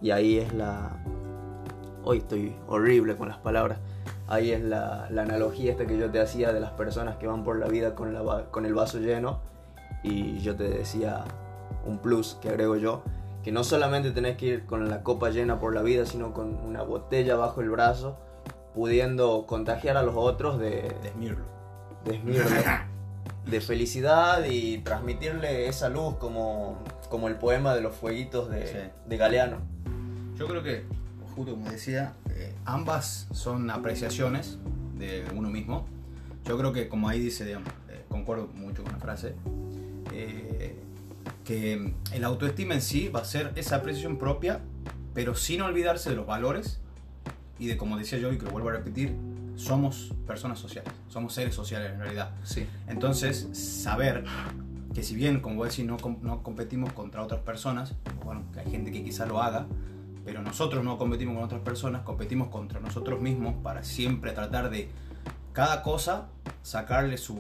Y 0.02 0.12
ahí 0.12 0.38
es 0.38 0.54
la... 0.54 1.04
Hoy 2.04 2.20
estoy 2.20 2.56
horrible 2.68 3.16
con 3.16 3.30
las 3.30 3.38
palabras. 3.38 3.80
Ahí 4.28 4.52
es 4.52 4.64
la, 4.64 5.08
la 5.10 5.24
analogía 5.24 5.72
esta 5.72 5.86
que 5.86 5.98
yo 5.98 6.10
te 6.10 6.22
hacía 6.22 6.54
de 6.54 6.60
las 6.60 6.72
personas 6.72 7.18
que 7.18 7.28
van 7.28 7.44
por 7.44 7.58
la 7.58 7.68
vida 7.68 7.96
con, 7.96 8.14
la, 8.14 8.46
con 8.52 8.66
el 8.66 8.74
vaso 8.74 9.00
lleno 9.00 9.40
y 10.04 10.40
yo 10.40 10.56
te 10.56 10.70
decía 10.70 11.26
un 11.86 11.98
plus 11.98 12.38
que 12.42 12.50
agrego 12.50 12.76
yo, 12.78 13.04
que 13.44 13.52
no 13.52 13.64
solamente 13.64 14.12
tenés 14.12 14.38
que 14.38 14.46
ir 14.46 14.66
con 14.66 14.90
la 14.90 15.04
copa 15.04 15.30
llena 15.30 15.60
por 15.60 15.74
la 15.74 15.82
vida, 15.82 16.06
sino 16.06 16.34
con 16.34 16.56
una 16.66 16.84
botella 16.84 17.36
bajo 17.36 17.62
el 17.62 17.70
brazo, 17.70 18.18
pudiendo 18.74 19.46
contagiar 19.48 19.98
a 19.98 20.04
los 20.04 20.16
otros 20.16 20.60
de, 20.60 20.96
Desmirlo. 21.02 21.46
de 22.06 22.16
esmirlo, 22.16 22.50
de 23.46 23.62
felicidad 23.62 24.46
y 24.46 24.80
transmitirle 24.80 25.68
esa 25.68 25.90
luz 25.90 26.16
como, 26.16 26.78
como 27.10 27.28
el 27.28 27.36
poema 27.36 27.74
de 27.76 27.82
los 27.82 27.96
fueguitos 27.96 28.50
de, 28.50 28.68
Sí. 28.68 28.78
de 29.08 29.18
Galeano. 29.18 29.58
Yo 30.38 30.48
creo 30.48 30.64
que, 30.64 30.86
justo 31.36 31.52
como 31.54 31.70
decía, 31.70 32.14
eh, 32.30 32.54
ambas 32.66 33.28
son 33.32 33.70
apreciaciones 33.70 34.58
de 34.98 35.26
uno 35.36 35.50
mismo. 35.50 35.86
Yo 36.46 36.58
creo 36.58 36.72
que, 36.72 36.88
como 36.88 37.10
ahí 37.10 37.20
dice, 37.20 37.46
digamos, 37.46 37.70
eh, 37.90 38.06
concuerdo 38.10 38.48
mucho 38.54 38.84
con 38.84 38.94
la 38.94 39.00
frase, 39.00 39.34
eh, 40.14 40.76
que 41.44 41.94
el 42.14 42.24
autoestima 42.24 42.76
en 42.76 42.82
sí 42.82 43.10
va 43.10 43.22
a 43.22 43.26
ser 43.26 43.52
esa 43.56 43.78
apreciación 43.78 44.18
propia, 44.18 44.60
pero 45.14 45.36
sin 45.36 45.62
olvidarse 45.62 46.10
de 46.12 46.16
los 46.16 46.26
valores 46.26 46.80
y 47.58 47.68
de, 47.68 47.76
como 47.78 47.98
decía 47.98 48.20
yo 48.20 48.32
y 48.32 48.38
que 48.38 48.46
lo 48.46 48.52
vuelvo 48.52 48.70
a 48.70 48.74
repetir, 48.74 49.14
somos 49.56 50.14
personas 50.26 50.58
sociales, 50.60 50.94
somos 51.10 51.34
seres 51.34 51.54
sociales 51.54 51.92
en 51.92 52.00
realidad. 52.00 52.32
Sí. 52.44 52.66
Entonces, 52.88 53.50
saber 53.52 54.24
que 54.94 55.04
si 55.04 55.16
bien, 55.16 55.40
como 55.40 55.64
decís, 55.66 55.86
no, 55.86 55.98
no 56.22 56.44
competimos 56.44 56.94
contra 56.94 57.22
otras 57.24 57.42
personas, 57.42 57.96
bueno, 58.24 58.44
que 58.54 58.62
hay 58.62 58.72
gente 58.72 58.92
que 58.92 59.04
quizá 59.04 59.26
lo 59.26 59.42
haga, 59.42 59.68
pero 60.26 60.42
nosotros 60.42 60.84
no 60.84 60.98
competimos 60.98 61.36
con 61.36 61.44
otras 61.44 61.62
personas, 61.62 62.02
competimos 62.02 62.50
contra 62.50 62.80
nosotros 62.80 63.22
mismos 63.22 63.56
para 63.64 63.84
siempre 63.84 64.32
tratar 64.32 64.70
de 64.70 64.90
cada 65.54 65.82
cosa 65.82 66.28
sacarle 66.62 67.18
su, 67.18 67.34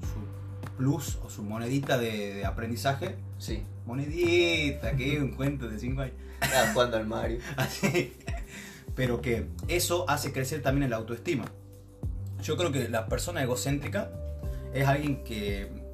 su 0.00 0.76
plus 0.76 1.18
o 1.24 1.30
su 1.30 1.42
monedita 1.42 1.98
de, 1.98 2.34
de 2.34 2.46
aprendizaje. 2.46 3.16
Sí. 3.38 3.62
Monedita, 3.86 4.96
que 4.96 5.16
es 5.16 5.22
un 5.22 5.32
cuento 5.32 5.68
de 5.68 5.78
5 5.78 6.00
años. 6.00 6.14
Estaba 6.40 6.72
jugando 6.72 6.96
al 6.96 7.06
Mario. 7.06 7.38
Así. 7.56 8.12
Pero 8.94 9.20
que 9.20 9.48
eso 9.68 10.08
hace 10.08 10.32
crecer 10.32 10.62
también 10.62 10.84
el 10.84 10.92
autoestima. 10.92 11.44
Yo 12.42 12.56
creo 12.56 12.72
que 12.72 12.88
la 12.88 13.06
persona 13.06 13.42
egocéntrica 13.42 14.10
es 14.72 14.86
alguien 14.86 15.24
que, 15.24 15.85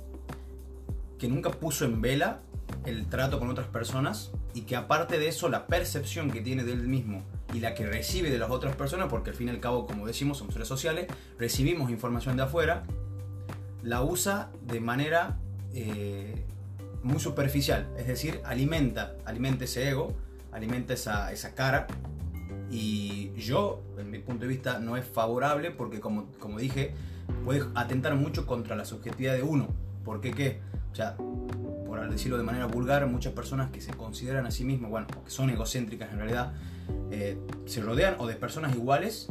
que 1.22 1.28
nunca 1.28 1.52
puso 1.52 1.84
en 1.84 2.00
vela 2.00 2.40
el 2.84 3.06
trato 3.06 3.38
con 3.38 3.48
otras 3.48 3.68
personas 3.68 4.32
y 4.54 4.62
que 4.62 4.74
aparte 4.74 5.20
de 5.20 5.28
eso 5.28 5.48
la 5.48 5.68
percepción 5.68 6.32
que 6.32 6.40
tiene 6.40 6.64
de 6.64 6.72
él 6.72 6.88
mismo 6.88 7.22
y 7.54 7.60
la 7.60 7.74
que 7.74 7.86
recibe 7.86 8.28
de 8.28 8.40
las 8.40 8.50
otras 8.50 8.74
personas, 8.74 9.06
porque 9.08 9.30
al 9.30 9.36
fin 9.36 9.46
y 9.46 9.50
al 9.52 9.60
cabo, 9.60 9.86
como 9.86 10.04
decimos, 10.04 10.38
somos 10.38 10.54
seres 10.54 10.66
sociales, 10.66 11.06
recibimos 11.38 11.92
información 11.92 12.36
de 12.36 12.42
afuera, 12.42 12.82
la 13.84 14.02
usa 14.02 14.50
de 14.66 14.80
manera 14.80 15.38
eh, 15.72 16.44
muy 17.04 17.20
superficial, 17.20 17.86
es 17.96 18.08
decir, 18.08 18.40
alimenta, 18.44 19.14
alimenta 19.24 19.62
ese 19.62 19.88
ego, 19.88 20.16
alimenta 20.50 20.94
esa, 20.94 21.30
esa 21.30 21.54
cara 21.54 21.86
y 22.68 23.32
yo, 23.36 23.80
en 23.96 24.10
mi 24.10 24.18
punto 24.18 24.42
de 24.42 24.48
vista, 24.48 24.80
no 24.80 24.96
es 24.96 25.04
favorable 25.04 25.70
porque, 25.70 26.00
como, 26.00 26.26
como 26.40 26.58
dije, 26.58 26.94
puede 27.44 27.62
atentar 27.76 28.16
mucho 28.16 28.44
contra 28.44 28.74
la 28.74 28.84
subjetividad 28.84 29.34
de 29.34 29.44
uno. 29.44 29.68
¿Por 30.04 30.20
qué 30.20 30.32
qué? 30.32 30.72
O 30.92 30.94
sea, 30.94 31.16
por 31.16 32.08
decirlo 32.10 32.36
de 32.36 32.44
manera 32.44 32.66
vulgar, 32.66 33.06
muchas 33.06 33.32
personas 33.32 33.70
que 33.70 33.80
se 33.80 33.92
consideran 33.92 34.46
a 34.46 34.50
sí 34.50 34.64
mismas, 34.64 34.90
bueno, 34.90 35.06
que 35.24 35.30
son 35.30 35.50
egocéntricas 35.50 36.12
en 36.12 36.18
realidad, 36.18 36.52
eh, 37.10 37.38
se 37.66 37.80
rodean 37.80 38.16
o 38.18 38.26
de 38.26 38.34
personas 38.34 38.74
iguales 38.74 39.28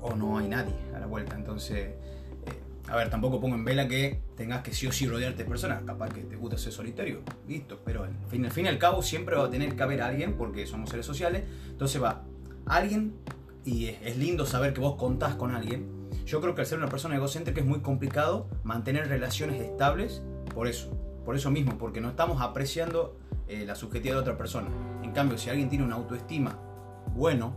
o 0.00 0.14
no 0.14 0.38
hay 0.38 0.48
nadie 0.48 0.74
a 0.94 0.98
la 1.00 1.06
vuelta. 1.06 1.34
Entonces, 1.34 1.76
eh, 1.78 2.60
a 2.88 2.96
ver, 2.96 3.10
tampoco 3.10 3.40
pongo 3.40 3.56
en 3.56 3.64
vela 3.64 3.88
que 3.88 4.20
tengas 4.36 4.62
que 4.62 4.72
sí 4.72 4.86
o 4.86 4.92
sí 4.92 5.06
rodearte 5.06 5.42
de 5.42 5.48
personas. 5.48 5.82
Capaz 5.82 6.10
que 6.10 6.22
te 6.22 6.36
gusta 6.36 6.56
ser 6.56 6.72
solitario, 6.72 7.22
listo. 7.48 7.80
Pero 7.84 8.04
en 8.04 8.16
fin, 8.28 8.44
al 8.44 8.52
fin 8.52 8.66
y 8.66 8.68
al 8.68 8.78
cabo 8.78 9.02
siempre 9.02 9.36
va 9.36 9.46
a 9.46 9.50
tener 9.50 9.74
que 9.74 9.82
haber 9.82 10.02
alguien 10.02 10.34
porque 10.34 10.66
somos 10.66 10.90
seres 10.90 11.06
sociales. 11.06 11.44
Entonces 11.68 12.02
va 12.02 12.22
alguien 12.66 13.14
y 13.64 13.86
es, 13.86 13.98
es 14.02 14.16
lindo 14.16 14.46
saber 14.46 14.72
que 14.72 14.80
vos 14.80 14.96
contás 14.96 15.34
con 15.34 15.50
alguien. 15.54 15.99
Yo 16.26 16.40
creo 16.40 16.54
que 16.54 16.60
al 16.62 16.66
ser 16.66 16.78
una 16.78 16.88
persona 16.88 17.16
egocéntrica 17.16 17.60
es 17.60 17.66
muy 17.66 17.80
complicado 17.80 18.48
mantener 18.62 19.08
relaciones 19.08 19.60
estables 19.60 20.22
por 20.54 20.66
eso. 20.68 20.90
Por 21.24 21.36
eso 21.36 21.50
mismo, 21.50 21.76
porque 21.78 22.00
no 22.00 22.08
estamos 22.08 22.40
apreciando 22.40 23.16
eh, 23.48 23.64
la 23.66 23.74
subjetividad 23.74 24.14
de 24.16 24.20
otra 24.20 24.36
persona. 24.36 24.68
En 25.02 25.12
cambio, 25.12 25.36
si 25.38 25.50
alguien 25.50 25.68
tiene 25.68 25.84
una 25.84 25.96
autoestima 25.96 26.58
bueno, 27.14 27.54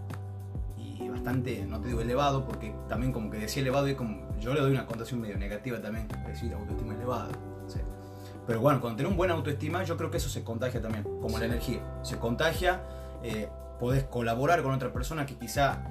y 0.78 1.08
bastante, 1.10 1.66
no 1.66 1.80
te 1.80 1.88
digo 1.88 2.02
elevado, 2.02 2.46
porque 2.46 2.76
también 2.90 3.12
como 3.14 3.30
que 3.30 3.38
decía 3.38 3.62
elevado 3.62 3.88
y 3.88 3.96
como 3.96 4.38
yo 4.40 4.54
le 4.54 4.62
doy 4.62 4.72
una 4.72 4.86
connotación 4.86 5.22
medio 5.22 5.38
negativa 5.38 5.80
también, 5.82 6.08
decir 6.28 6.54
autoestima 6.54 6.94
elevada. 6.96 7.30
sí. 7.68 7.80
Pero 8.46 8.60
bueno, 8.60 8.82
cuando 8.82 8.98
tenés 8.98 9.10
un 9.12 9.18
buen 9.18 9.32
autoestima, 9.32 9.84
yo 9.84 9.96
creo 9.96 10.12
que 10.12 10.18
eso 10.18 10.28
se 10.28 10.44
contagia 10.44 10.82
también, 10.82 11.04
como 11.22 11.38
la 11.40 11.40
Sí. 11.40 11.46
energía. 11.46 11.82
Se 12.02 12.18
contagia, 12.18 12.82
eh, 13.24 13.48
podés 13.80 14.04
colaborar 14.04 14.62
con 14.64 14.74
otra 14.74 14.92
persona 14.92 15.26
que 15.26 15.36
quizá 15.38 15.82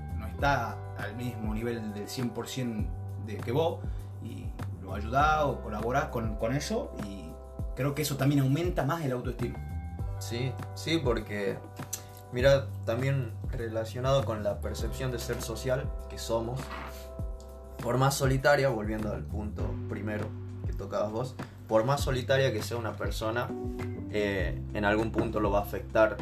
está 0.42 0.76
al 0.98 1.14
mismo 1.14 1.54
nivel 1.54 1.94
del 1.94 2.08
100% 2.08 2.86
de 3.26 3.36
que 3.36 3.52
vos, 3.52 3.78
y 4.24 4.46
lo 4.82 4.92
ayudás 4.92 5.44
o 5.44 5.60
colaborás 5.60 6.06
con, 6.06 6.34
con 6.34 6.52
eso, 6.52 6.92
y 7.06 7.30
creo 7.76 7.94
que 7.94 8.02
eso 8.02 8.16
también 8.16 8.40
aumenta 8.40 8.84
más 8.84 9.04
el 9.04 9.12
autoestima. 9.12 9.56
Sí, 10.18 10.52
sí, 10.74 10.98
porque 10.98 11.58
mira, 12.32 12.66
también 12.84 13.32
relacionado 13.52 14.24
con 14.24 14.42
la 14.42 14.60
percepción 14.60 15.12
de 15.12 15.20
ser 15.20 15.40
social 15.40 15.88
que 16.10 16.18
somos, 16.18 16.60
por 17.80 17.96
más 17.96 18.14
solitaria, 18.14 18.68
volviendo 18.68 19.12
al 19.12 19.22
punto 19.22 19.62
primero 19.88 20.26
que 20.66 20.72
tocabas 20.72 21.12
vos, 21.12 21.36
por 21.68 21.84
más 21.84 22.00
solitaria 22.00 22.52
que 22.52 22.62
sea 22.62 22.78
una 22.78 22.94
persona, 22.94 23.48
eh, 24.10 24.60
en 24.74 24.84
algún 24.84 25.12
punto 25.12 25.38
lo 25.38 25.52
va 25.52 25.60
a 25.60 25.62
afectar 25.62 26.16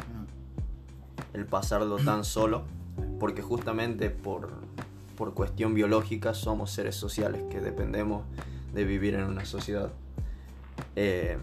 el 1.33 1.45
pasarlo 1.47 1.97
tan 1.97 2.23
solo, 2.23 2.65
porque 3.21 3.43
justamente 3.43 4.09
por, 4.09 4.49
por 5.15 5.35
cuestión 5.35 5.75
biológica 5.75 6.33
somos 6.33 6.71
seres 6.71 6.95
sociales 6.95 7.43
que 7.51 7.61
dependemos 7.61 8.23
de 8.73 8.83
vivir 8.83 9.13
en 9.13 9.25
una 9.25 9.45
sociedad. 9.45 9.91
Eh, 10.95 11.37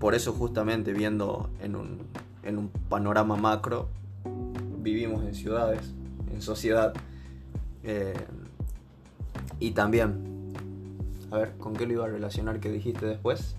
por 0.00 0.16
eso 0.16 0.32
justamente 0.32 0.92
viendo 0.92 1.50
en 1.62 1.76
un, 1.76 1.98
en 2.42 2.58
un 2.58 2.68
panorama 2.88 3.36
macro, 3.36 3.88
vivimos 4.82 5.22
en 5.22 5.36
ciudades, 5.36 5.94
en 6.34 6.42
sociedad. 6.42 6.92
eh, 7.84 8.12
y 9.60 9.70
también, 9.70 10.52
a 11.30 11.36
ver, 11.36 11.56
¿con 11.58 11.74
qué 11.74 11.86
lo 11.86 11.92
iba 11.92 12.06
a 12.06 12.08
relacionar 12.08 12.58
que 12.58 12.72
dijiste 12.72 13.06
después? 13.06 13.54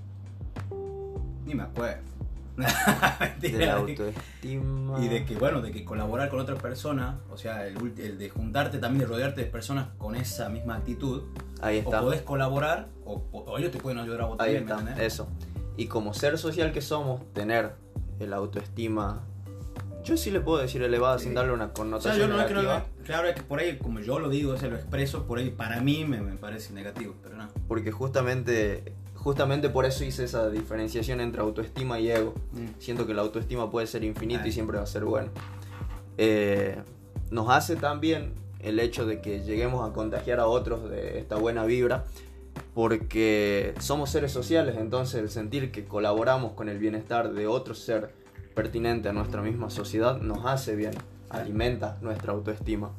Ni 1.45 1.55
me 1.55 1.63
acuerdo. 1.63 2.08
De 3.39 3.65
la 3.65 3.73
autoestima. 3.75 4.99
Y 5.03 5.07
de 5.07 5.25
que, 5.25 5.35
bueno, 5.35 5.61
de 5.61 5.71
que 5.71 5.83
colaborar 5.85 6.29
con 6.29 6.39
otra 6.39 6.55
persona, 6.55 7.19
o 7.31 7.37
sea, 7.37 7.65
el, 7.67 7.77
el 7.97 8.17
de 8.17 8.29
juntarte 8.29 8.77
también, 8.79 9.01
de 9.01 9.05
rodearte 9.07 9.41
de 9.41 9.47
personas 9.47 9.87
con 9.97 10.15
esa 10.15 10.49
misma 10.49 10.75
actitud, 10.77 11.23
Ahí 11.61 11.77
o 11.77 11.81
está. 11.81 12.01
podés 12.01 12.21
colaborar, 12.21 12.87
o, 13.05 13.23
o 13.31 13.57
ellos 13.57 13.71
te 13.71 13.79
pueden 13.79 13.99
ayudar 13.99 14.21
a 14.21 14.25
vos 14.25 14.37
Ahí 14.39 14.53
¿me 14.53 14.59
está, 14.59 14.79
entendés? 14.79 14.99
eso. 15.13 15.27
Y 15.77 15.87
como 15.87 16.13
ser 16.13 16.37
social 16.37 16.71
que 16.71 16.81
somos, 16.81 17.21
tener 17.33 17.73
el 18.19 18.33
autoestima, 18.33 19.23
yo 20.03 20.17
sí 20.17 20.31
le 20.31 20.39
puedo 20.41 20.57
decir 20.59 20.81
elevada 20.81 21.17
Sí. 21.19 21.25
sin 21.25 21.33
darle 21.33 21.53
una 21.53 21.65
O 21.65 21.67
sea, 21.67 21.73
connotación 21.75 22.17
yo 22.19 22.27
no 22.27 22.37
negativa, 22.37 22.85
claro, 23.05 23.27
es 23.29 23.35
que 23.35 23.43
por 23.43 23.59
ahí, 23.59 23.77
como 23.77 23.99
yo 23.99 24.19
lo 24.19 24.29
digo, 24.29 24.57
se 24.57 24.69
lo 24.69 24.75
expreso, 24.75 25.25
por 25.25 25.37
ahí 25.39 25.49
para 25.49 25.79
mí 25.81 26.05
me, 26.05 26.21
me 26.21 26.35
parece 26.35 26.73
negativo, 26.73 27.15
pero 27.23 27.35
no. 27.37 27.47
porque 27.67 27.91
justamente, 27.91 28.93
justamente 29.23 29.69
por 29.69 29.85
eso 29.85 30.03
hice 30.03 30.23
esa 30.23 30.49
diferenciación 30.49 31.19
entre 31.21 31.41
autoestima 31.41 31.99
y 31.99 32.09
ego. 32.09 32.33
Siento 32.79 33.05
que 33.05 33.13
la 33.13 33.21
autoestima 33.21 33.69
puede 33.69 33.85
ser 33.85 34.03
infinita 34.03 34.47
y 34.47 34.51
siempre 34.51 34.77
va 34.77 34.83
a 34.83 34.87
ser 34.87 35.05
bueno. 35.05 35.29
Eh, 36.17 36.77
nos 37.29 37.49
hace 37.49 37.75
también 37.75 38.33
el 38.59 38.79
hecho 38.79 39.05
de 39.05 39.21
que 39.21 39.41
lleguemos 39.41 39.87
a 39.87 39.93
contagiar 39.93 40.39
a 40.39 40.47
otros 40.47 40.89
de 40.89 41.19
esta 41.19 41.35
buena 41.35 41.65
vibra, 41.65 42.05
porque 42.73 43.73
somos 43.79 44.09
seres 44.09 44.31
sociales, 44.31 44.75
entonces 44.77 45.21
el 45.21 45.29
sentir 45.29 45.71
que 45.71 45.85
colaboramos 45.85 46.53
con 46.53 46.69
el 46.69 46.77
bienestar 46.77 47.33
de 47.33 47.47
otro 47.47 47.73
ser 47.73 48.13
pertinente 48.55 49.09
a 49.09 49.13
nuestra 49.13 49.41
misma 49.41 49.69
sociedad 49.69 50.19
nos 50.19 50.45
hace 50.45 50.75
bien, 50.75 50.91
alimenta 51.29 51.97
nuestra 52.01 52.33
autoestima. 52.33 52.91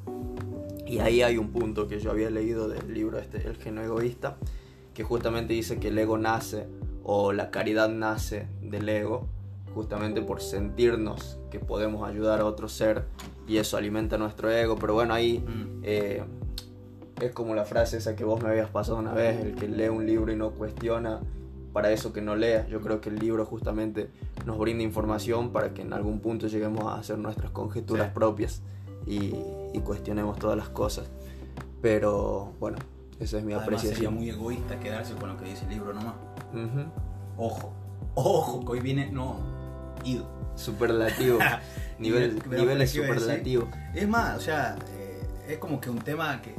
Y 0.86 0.98
ahí 0.98 1.22
hay 1.22 1.38
un 1.38 1.50
punto 1.50 1.88
que 1.88 2.00
yo 2.00 2.10
había 2.10 2.30
leído 2.30 2.68
del 2.68 2.92
libro 2.92 3.18
este, 3.18 3.46
El 3.46 3.56
genio 3.56 3.82
egoísta, 3.82 4.36
que 5.00 5.04
justamente 5.04 5.54
dice 5.54 5.78
que 5.80 5.88
el 5.88 5.98
ego 5.98 6.18
nace 6.18 6.66
o 7.04 7.32
la 7.32 7.50
caridad 7.50 7.88
nace 7.88 8.48
del 8.60 8.86
ego, 8.86 9.26
justamente 9.74 10.20
por 10.20 10.42
sentirnos 10.42 11.38
que 11.50 11.58
podemos 11.58 12.06
ayudar 12.06 12.40
a 12.40 12.44
otro 12.44 12.68
ser 12.68 13.06
y 13.48 13.56
eso 13.56 13.78
alimenta 13.78 14.18
nuestro 14.18 14.50
ego. 14.50 14.76
Pero 14.78 14.92
bueno, 14.92 15.14
ahí 15.14 15.38
Mm. 15.38 15.80
eh, 15.84 16.22
es 17.18 17.32
como 17.32 17.54
la 17.54 17.64
frase 17.64 17.96
esa 17.96 18.14
que 18.14 18.24
vos 18.24 18.42
me 18.42 18.50
habías 18.50 18.68
pasado 18.68 18.98
una 18.98 19.14
vez, 19.14 19.40
el 19.40 19.54
que 19.54 19.68
lee 19.68 19.88
un 19.88 20.04
libro 20.04 20.30
y 20.34 20.36
no 20.36 20.50
cuestiona, 20.50 21.20
para 21.72 21.90
eso 21.92 22.12
que 22.12 22.20
no 22.20 22.36
lea. 22.36 22.66
Yo 22.68 22.82
creo 22.82 23.00
que 23.00 23.08
el 23.08 23.18
libro 23.18 23.46
justamente 23.46 24.10
nos 24.44 24.58
brinda 24.58 24.82
información 24.84 25.50
para 25.50 25.72
que 25.72 25.80
en 25.80 25.94
algún 25.94 26.20
punto 26.20 26.46
lleguemos 26.46 26.84
a 26.84 26.96
hacer 26.96 27.16
nuestras 27.16 27.50
conjeturas 27.52 28.08
Sí. 28.08 28.12
propias 28.14 28.60
y, 29.06 29.32
y 29.72 29.80
cuestionemos 29.82 30.38
todas 30.38 30.58
las 30.58 30.68
cosas. 30.68 31.08
Pero 31.80 32.52
bueno, 32.60 32.76
esa 33.20 33.38
es 33.38 33.44
mi 33.44 33.52
Además 33.52 33.80
sería 33.80 33.90
apreciación. 33.90 34.14
muy 34.14 34.30
egoísta 34.30 34.80
quedarse 34.80 35.14
con 35.14 35.28
lo 35.28 35.36
que 35.36 35.44
dice 35.46 35.64
el 35.64 35.70
libro 35.70 35.92
nomás. 35.92 36.14
Ujú. 36.52 36.90
Ojo, 37.36 37.72
ojo, 38.14 38.60
que 38.64 38.72
hoy 38.72 38.80
viene, 38.80 39.10
no, 39.10 39.36
ido. 40.04 40.26
Superlativo. 40.56 41.38
Nivel, 41.98 42.38
Nivel- 42.42 42.58
niveles 42.60 42.90
superlativos. 42.90 43.68
Es 43.94 44.08
más, 44.08 44.38
o 44.38 44.40
sea, 44.40 44.76
eh, 44.94 45.22
es 45.48 45.58
como 45.58 45.80
que 45.80 45.90
un 45.90 45.98
tema 45.98 46.40
que 46.42 46.54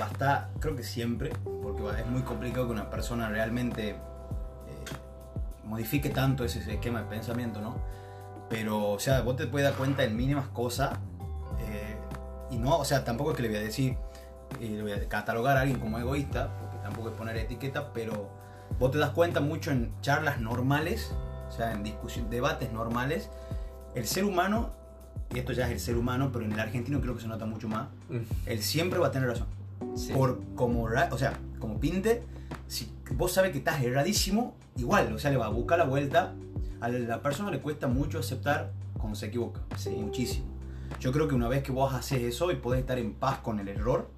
va 0.00 0.06
a 0.06 0.10
estar, 0.10 0.50
creo 0.60 0.74
que 0.76 0.82
siempre, 0.84 1.32
porque 1.62 1.82
es 2.00 2.06
muy 2.06 2.22
complicado 2.22 2.66
que 2.66 2.72
una 2.72 2.90
persona 2.90 3.28
realmente 3.28 3.90
eh, 3.90 3.96
modifique 5.64 6.10
tanto 6.10 6.44
ese 6.44 6.58
esquema 6.72 7.02
de 7.02 7.06
pensamiento, 7.08 7.60
¿no? 7.60 7.76
Pero, 8.48 8.90
o 8.90 8.98
sea, 8.98 9.22
vos 9.22 9.36
te 9.36 9.46
puedes 9.46 9.68
dar 9.68 9.76
cuenta 9.76 10.04
en 10.04 10.16
mínimas 10.16 10.46
cosas 10.48 10.98
eh, 11.60 11.96
y 12.50 12.58
no, 12.58 12.78
o 12.78 12.84
sea, 12.84 13.04
tampoco 13.04 13.30
es 13.30 13.36
que 13.36 13.42
le 13.42 13.48
voy 13.48 13.58
a 13.58 13.62
decir, 13.62 13.96
y 14.60 14.80
voy 14.80 14.92
a 14.92 15.08
catalogar 15.08 15.56
a 15.56 15.60
alguien 15.62 15.78
como 15.80 15.98
egoísta, 15.98 16.50
porque 16.60 16.78
tampoco 16.78 17.08
es 17.10 17.14
poner 17.14 17.36
etiqueta, 17.36 17.92
pero 17.92 18.30
vos 18.78 18.90
te 18.90 18.98
das 18.98 19.10
cuenta 19.10 19.40
mucho 19.40 19.70
en 19.70 19.92
charlas 20.00 20.40
normales, 20.40 21.12
o 21.48 21.52
sea, 21.52 21.72
en 21.72 21.82
discusión, 21.82 22.30
debates 22.30 22.72
normales, 22.72 23.30
el 23.94 24.06
ser 24.06 24.24
humano, 24.24 24.72
y 25.34 25.38
esto 25.38 25.52
ya 25.52 25.66
es 25.66 25.72
el 25.72 25.80
ser 25.80 25.96
humano, 25.96 26.30
pero 26.32 26.44
en 26.44 26.52
el 26.52 26.60
argentino 26.60 27.00
creo 27.00 27.14
que 27.14 27.22
se 27.22 27.28
nota 27.28 27.46
mucho 27.46 27.68
más, 27.68 27.88
Mm, 28.08 28.18
él 28.46 28.62
siempre 28.62 28.98
va 28.98 29.08
a 29.08 29.10
tener 29.10 29.28
razón. 29.28 29.46
sí. 29.96 30.12
Por 30.12 30.40
como, 30.54 30.84
o 30.84 31.18
sea, 31.18 31.34
como 31.58 31.78
pinte, 31.80 32.22
si 32.66 32.90
vos 33.12 33.32
sabes 33.32 33.52
que 33.52 33.58
estás 33.58 33.82
erradísimo, 33.82 34.54
igual, 34.76 35.12
o 35.12 35.18
sea, 35.18 35.30
le 35.30 35.36
va 35.36 35.46
a 35.46 35.50
buscar 35.50 35.78
la 35.78 35.84
vuelta. 35.84 36.32
A 36.80 36.88
la 36.88 37.22
persona 37.22 37.50
le 37.50 37.60
cuesta 37.60 37.86
mucho 37.86 38.18
aceptar 38.18 38.72
cuando 38.98 39.16
se 39.16 39.26
equivoca, 39.26 39.60
Sí. 39.76 39.90
muchísimo. 39.90 40.46
Yo 41.00 41.12
creo 41.12 41.28
que 41.28 41.34
una 41.34 41.48
vez 41.48 41.62
que 41.62 41.72
vos 41.72 41.92
haces 41.94 42.22
eso 42.22 42.50
y 42.50 42.56
podés 42.56 42.80
estar 42.80 42.98
en 42.98 43.14
paz 43.14 43.38
con 43.38 43.58
el 43.60 43.68
error, 43.68 44.10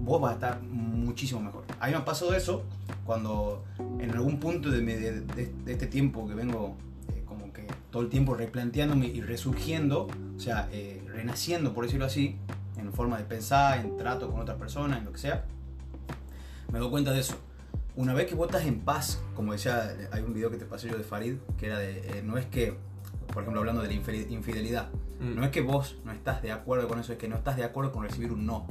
vos 0.00 0.20
vas 0.20 0.32
a 0.32 0.34
estar 0.34 0.62
muchísimo 0.62 1.40
mejor. 1.40 1.64
A 1.80 1.86
mí 1.86 1.92
me 1.92 1.98
ha 1.98 2.04
pasado 2.04 2.34
eso 2.34 2.64
cuando 3.04 3.64
en 3.98 4.10
algún 4.12 4.38
punto 4.40 4.70
de, 4.70 4.80
mi- 4.80 4.92
de- 4.94 5.20
de- 5.20 5.52
de 5.64 5.72
este 5.72 5.86
tiempo 5.86 6.26
que 6.28 6.34
vengo 6.34 6.76
eh, 7.14 7.22
como 7.26 7.52
que 7.52 7.66
todo 7.90 8.02
el 8.02 8.08
tiempo 8.08 8.34
replanteándome 8.34 9.06
y 9.06 9.20
resurgiendo, 9.20 10.08
o 10.36 10.40
sea, 10.40 10.68
eh, 10.72 11.02
renaciendo, 11.08 11.72
por 11.74 11.84
decirlo 11.84 12.06
así, 12.06 12.36
en 12.76 12.92
forma 12.92 13.18
de 13.18 13.24
pensar, 13.24 13.80
en 13.80 13.96
trato 13.96 14.30
con 14.30 14.40
otras 14.40 14.56
personas, 14.58 14.98
en 14.98 15.04
lo 15.04 15.12
que 15.12 15.18
sea, 15.18 15.44
me 16.72 16.78
doy 16.78 16.90
cuenta 16.90 17.12
de 17.12 17.20
eso. 17.20 17.34
Una 17.94 18.14
vez 18.14 18.26
que 18.26 18.34
vos 18.34 18.46
estás 18.46 18.64
en 18.66 18.80
paz, 18.80 19.20
como 19.36 19.52
decía, 19.52 19.94
hay 20.12 20.22
un 20.22 20.32
video 20.32 20.50
que 20.50 20.56
te 20.56 20.64
pasé 20.64 20.88
yo 20.88 20.96
de 20.96 21.04
Farid, 21.04 21.34
que 21.58 21.66
era 21.66 21.78
de, 21.78 21.98
eh, 22.18 22.22
no 22.24 22.38
es 22.38 22.46
que, 22.46 22.74
por 23.32 23.42
ejemplo, 23.42 23.60
hablando 23.60 23.82
de 23.82 23.88
la 23.88 23.94
infidelidad, 23.94 24.88
Mm, 25.20 25.36
no 25.36 25.44
es 25.44 25.50
que 25.52 25.60
vos 25.60 25.94
no 26.04 26.10
estás 26.10 26.42
de 26.42 26.50
acuerdo 26.50 26.88
con 26.88 26.98
eso, 26.98 27.12
es 27.12 27.18
que 27.18 27.28
no 27.28 27.36
estás 27.36 27.56
de 27.56 27.62
acuerdo 27.62 27.92
con 27.92 28.02
recibir 28.02 28.32
un 28.32 28.44
no. 28.44 28.66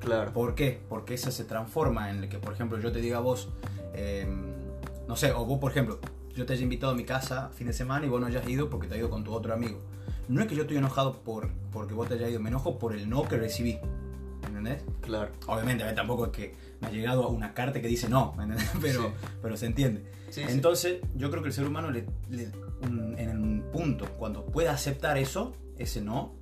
Claro. 0.00 0.32
¿Por 0.32 0.54
qué? 0.54 0.80
Porque 0.88 1.14
eso 1.14 1.30
se 1.30 1.44
transforma 1.44 2.10
en 2.10 2.22
el 2.24 2.28
que, 2.28 2.38
por 2.38 2.52
ejemplo, 2.52 2.78
yo 2.78 2.92
te 2.92 3.00
diga 3.00 3.18
a 3.18 3.20
vos, 3.20 3.48
eh, 3.94 4.26
no 5.08 5.16
sé, 5.16 5.32
o 5.32 5.44
vos, 5.44 5.58
por 5.58 5.70
ejemplo, 5.70 5.98
yo 6.34 6.44
te 6.46 6.52
haya 6.52 6.62
invitado 6.62 6.92
a 6.92 6.94
mi 6.94 7.04
casa 7.04 7.50
fin 7.54 7.66
de 7.66 7.72
semana 7.72 8.06
y 8.06 8.08
vos 8.08 8.20
no 8.20 8.26
hayas 8.26 8.46
ido 8.48 8.68
porque 8.70 8.86
te 8.88 8.94
has 8.94 9.00
ido 9.00 9.10
con 9.10 9.24
tu 9.24 9.32
otro 9.32 9.52
amigo. 9.54 9.80
No 10.28 10.40
es 10.40 10.46
que 10.48 10.54
yo 10.56 10.62
estoy 10.62 10.76
enojado 10.76 11.14
por, 11.22 11.48
porque 11.72 11.94
vos 11.94 12.08
te 12.08 12.14
hayas 12.14 12.30
ido, 12.30 12.40
me 12.40 12.50
enojo 12.50 12.78
por 12.78 12.94
el 12.94 13.08
no 13.08 13.26
que 13.26 13.36
recibí. 13.36 13.78
¿Entendés? 14.46 14.84
Claro. 15.00 15.30
Obviamente, 15.46 15.82
a 15.82 15.86
ver, 15.86 15.94
tampoco 15.94 16.26
es 16.26 16.32
que 16.32 16.54
me 16.80 16.88
ha 16.88 16.90
llegado 16.90 17.28
una 17.28 17.52
carta 17.54 17.80
que 17.80 17.88
dice 17.88 18.08
no, 18.08 18.32
¿me 18.36 18.44
entendés? 18.44 18.70
Pero, 18.80 19.02
Sí. 19.02 19.08
pero 19.42 19.56
se 19.56 19.66
entiende. 19.66 20.04
Sí, 20.30 20.42
sí. 20.42 20.46
Entonces, 20.48 20.98
yo 21.14 21.30
creo 21.30 21.42
que 21.42 21.48
el 21.48 21.54
ser 21.54 21.66
humano 21.66 21.90
le- 21.90 22.06
le- 22.30 22.50
un- 22.82 23.14
en 23.18 23.30
un 23.30 23.64
punto, 23.72 24.06
cuando 24.18 24.44
pueda 24.46 24.72
aceptar 24.72 25.16
eso, 25.18 25.54
ese 25.78 26.00
no, 26.00 26.34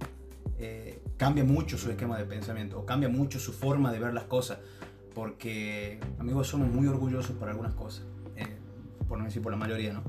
eh, 0.59 1.01
cambia 1.25 1.43
mucho 1.43 1.79
su 1.79 1.91
esquema 1.91 2.19
de 2.19 2.27
pensamiento 2.27 2.79
o 2.79 2.85
cambia 2.85 3.09
mucho 3.09 3.39
su 3.39 3.55
forma 3.55 3.91
de 3.91 3.99
ver 3.99 4.13
las 4.13 4.25
cosas. 4.25 4.59
Porque, 5.15 5.99
amigos, 6.19 6.49
somos 6.49 6.69
muy 6.69 6.87
orgullosos 6.87 7.35
por 7.37 7.49
algunas 7.49 7.73
cosas, 7.73 8.05
eh, 8.37 8.45
por 9.09 9.17
no 9.17 9.25
decir 9.25 9.41
por 9.41 9.51
la 9.51 9.57
mayoría, 9.57 9.95
¿no? 9.95 10.03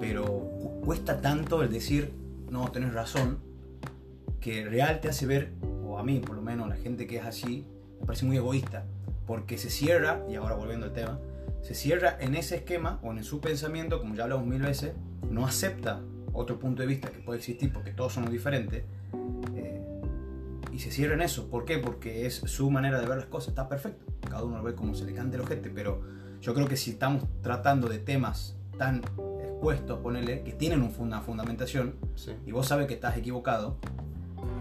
Pero 0.00 0.24
cu- 0.24 0.80
cuesta 0.80 1.20
tanto 1.20 1.62
el 1.62 1.70
decir, 1.70 2.10
no, 2.50 2.68
tenés 2.72 2.92
razón, 2.92 3.38
que 4.40 4.64
real 4.64 5.00
te 5.00 5.08
hace 5.08 5.24
ver, 5.26 5.52
o 5.84 5.98
a 6.00 6.02
mí 6.02 6.18
por 6.18 6.34
lo 6.34 6.42
menos, 6.42 6.68
la 6.68 6.74
gente 6.74 7.06
que 7.06 7.18
es 7.18 7.24
así, 7.24 7.64
me 8.00 8.06
parece 8.06 8.24
muy 8.26 8.36
egoísta. 8.36 8.86
Porque 9.24 9.58
se 9.58 9.70
cierra, 9.70 10.24
y 10.28 10.34
ahora 10.34 10.56
volviendo 10.56 10.86
al 10.86 10.92
tema, 10.92 11.20
se 11.62 11.74
cierra 11.74 12.16
en 12.18 12.34
ese 12.34 12.56
esquema 12.56 12.98
o 13.04 13.12
en 13.12 13.22
su 13.22 13.40
pensamiento, 13.40 14.00
como 14.00 14.16
ya 14.16 14.24
hablamos 14.24 14.46
mil 14.46 14.62
veces, 14.62 14.94
no 15.30 15.46
acepta 15.46 16.00
otro 16.32 16.58
punto 16.58 16.82
de 16.82 16.88
vista 16.88 17.10
que 17.10 17.20
puede 17.20 17.38
existir 17.38 17.72
porque 17.72 17.92
todos 17.92 18.14
somos 18.14 18.32
diferentes. 18.32 18.82
Y 20.76 20.78
se 20.78 20.90
cierra 20.90 21.14
en 21.14 21.22
eso. 21.22 21.48
¿Por 21.48 21.64
qué? 21.64 21.78
Porque 21.78 22.26
es 22.26 22.34
su 22.36 22.70
manera 22.70 23.00
de 23.00 23.06
ver 23.06 23.16
las 23.16 23.26
cosas. 23.26 23.48
Está 23.48 23.66
perfecto. 23.68 24.04
Cada 24.28 24.44
uno 24.44 24.58
lo 24.58 24.62
ve 24.62 24.74
como 24.74 24.94
se 24.94 25.04
le 25.06 25.14
cante 25.14 25.36
el 25.36 25.42
ojete. 25.42 25.70
Pero 25.70 26.02
yo 26.42 26.52
creo 26.52 26.68
que 26.68 26.76
si 26.76 26.90
estamos 26.90 27.24
tratando 27.42 27.88
de 27.88 27.98
temas 27.98 28.56
tan 28.76 29.02
expuestos, 29.42 29.98
ponele, 30.00 30.42
que 30.42 30.52
tienen 30.52 30.82
una 30.98 31.20
fundamentación, 31.22 31.96
Sí. 32.14 32.32
y 32.44 32.52
vos 32.52 32.66
sabes 32.66 32.86
que 32.86 32.94
estás 32.94 33.16
equivocado 33.16 33.78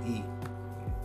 y 0.07 0.23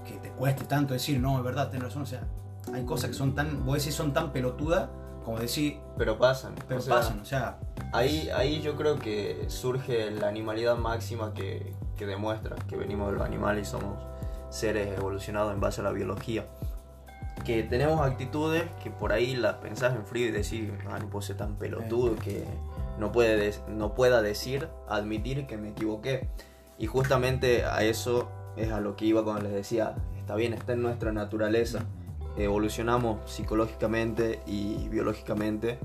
que 0.09 0.17
te 0.19 0.31
cueste 0.31 0.65
tanto 0.65 0.95
decir, 0.95 1.19
no, 1.21 1.39
es 1.39 1.45
verdad, 1.45 1.71
tenés 1.71 1.87
razón. 1.87 2.03
O 2.03 2.07
sea, 2.07 2.29
hay 2.73 2.85
cosas 2.85 3.11
que 3.11 3.15
son 3.17 3.35
tan, 3.35 3.67
vos 3.67 3.79
decís, 3.79 3.95
son 3.95 4.13
tan 4.13 4.33
pelotudas 4.33 4.89
como 5.25 5.39
decir, 5.41 5.79
Pero 5.99 6.19
pasan. 6.19 6.55
pero 6.69 6.79
o 6.81 6.83
sea, 6.83 6.95
pasan. 6.95 7.21
O 7.21 7.25
sea, 7.25 7.59
Ahí, 7.93 8.29
ahí 8.31 8.61
yo 8.63 8.77
creo 8.77 9.01
que 9.01 9.47
surge 9.49 10.13
la 10.13 10.29
animalidad 10.29 10.77
máxima 10.79 11.35
que, 11.35 11.75
que 11.97 12.07
demuestra 12.07 12.55
que 12.69 12.77
venimos 12.77 13.09
de 13.11 13.19
los 13.19 13.27
animales 13.27 13.67
y 13.67 13.71
somos 13.73 13.99
seres 14.51 14.97
evolucionados 14.97 15.55
en 15.55 15.61
base 15.61 15.81
a 15.81 15.85
la 15.85 15.93
biología. 15.93 16.47
Que 17.45 17.63
tenemos 17.63 18.01
actitudes 18.01 18.65
que 18.83 18.91
por 18.91 19.13
ahí 19.13 19.35
las 19.35 19.55
pensás 19.57 19.95
en 19.97 20.05
frío 20.05 20.29
y 20.29 20.31
decís, 20.31 20.71
ah, 20.91 20.99
no 20.99 21.09
puedo 21.09 21.23
ser 21.23 21.39
tan 21.39 21.57
pelotudo 21.57 22.17
que 22.17 22.45
no, 22.99 23.13
puede 23.13 23.55
no 23.69 23.95
pueda 23.95 24.21
decir, 24.21 24.69
admitir 24.89 25.47
que 25.47 25.57
me 25.57 25.71
equivoqué. 25.71 26.29
Y 26.79 26.87
justamente 26.87 27.65
a 27.65 27.83
eso 27.83 28.29
es 28.57 28.71
a 28.73 28.81
lo 28.81 28.97
que 28.97 29.07
iba 29.07 29.25
cuando 29.25 29.43
les 29.43 29.53
decía, 29.53 29.95
está 30.19 30.35
bien, 30.35 30.53
está 30.53 30.75
en 30.75 30.83
nuestra 30.83 31.13
naturaleza. 31.13 31.87
Evolucionamos 32.37 33.31
psicológicamente 33.31 34.41
y 34.47 34.89
biológicamente 34.89 35.79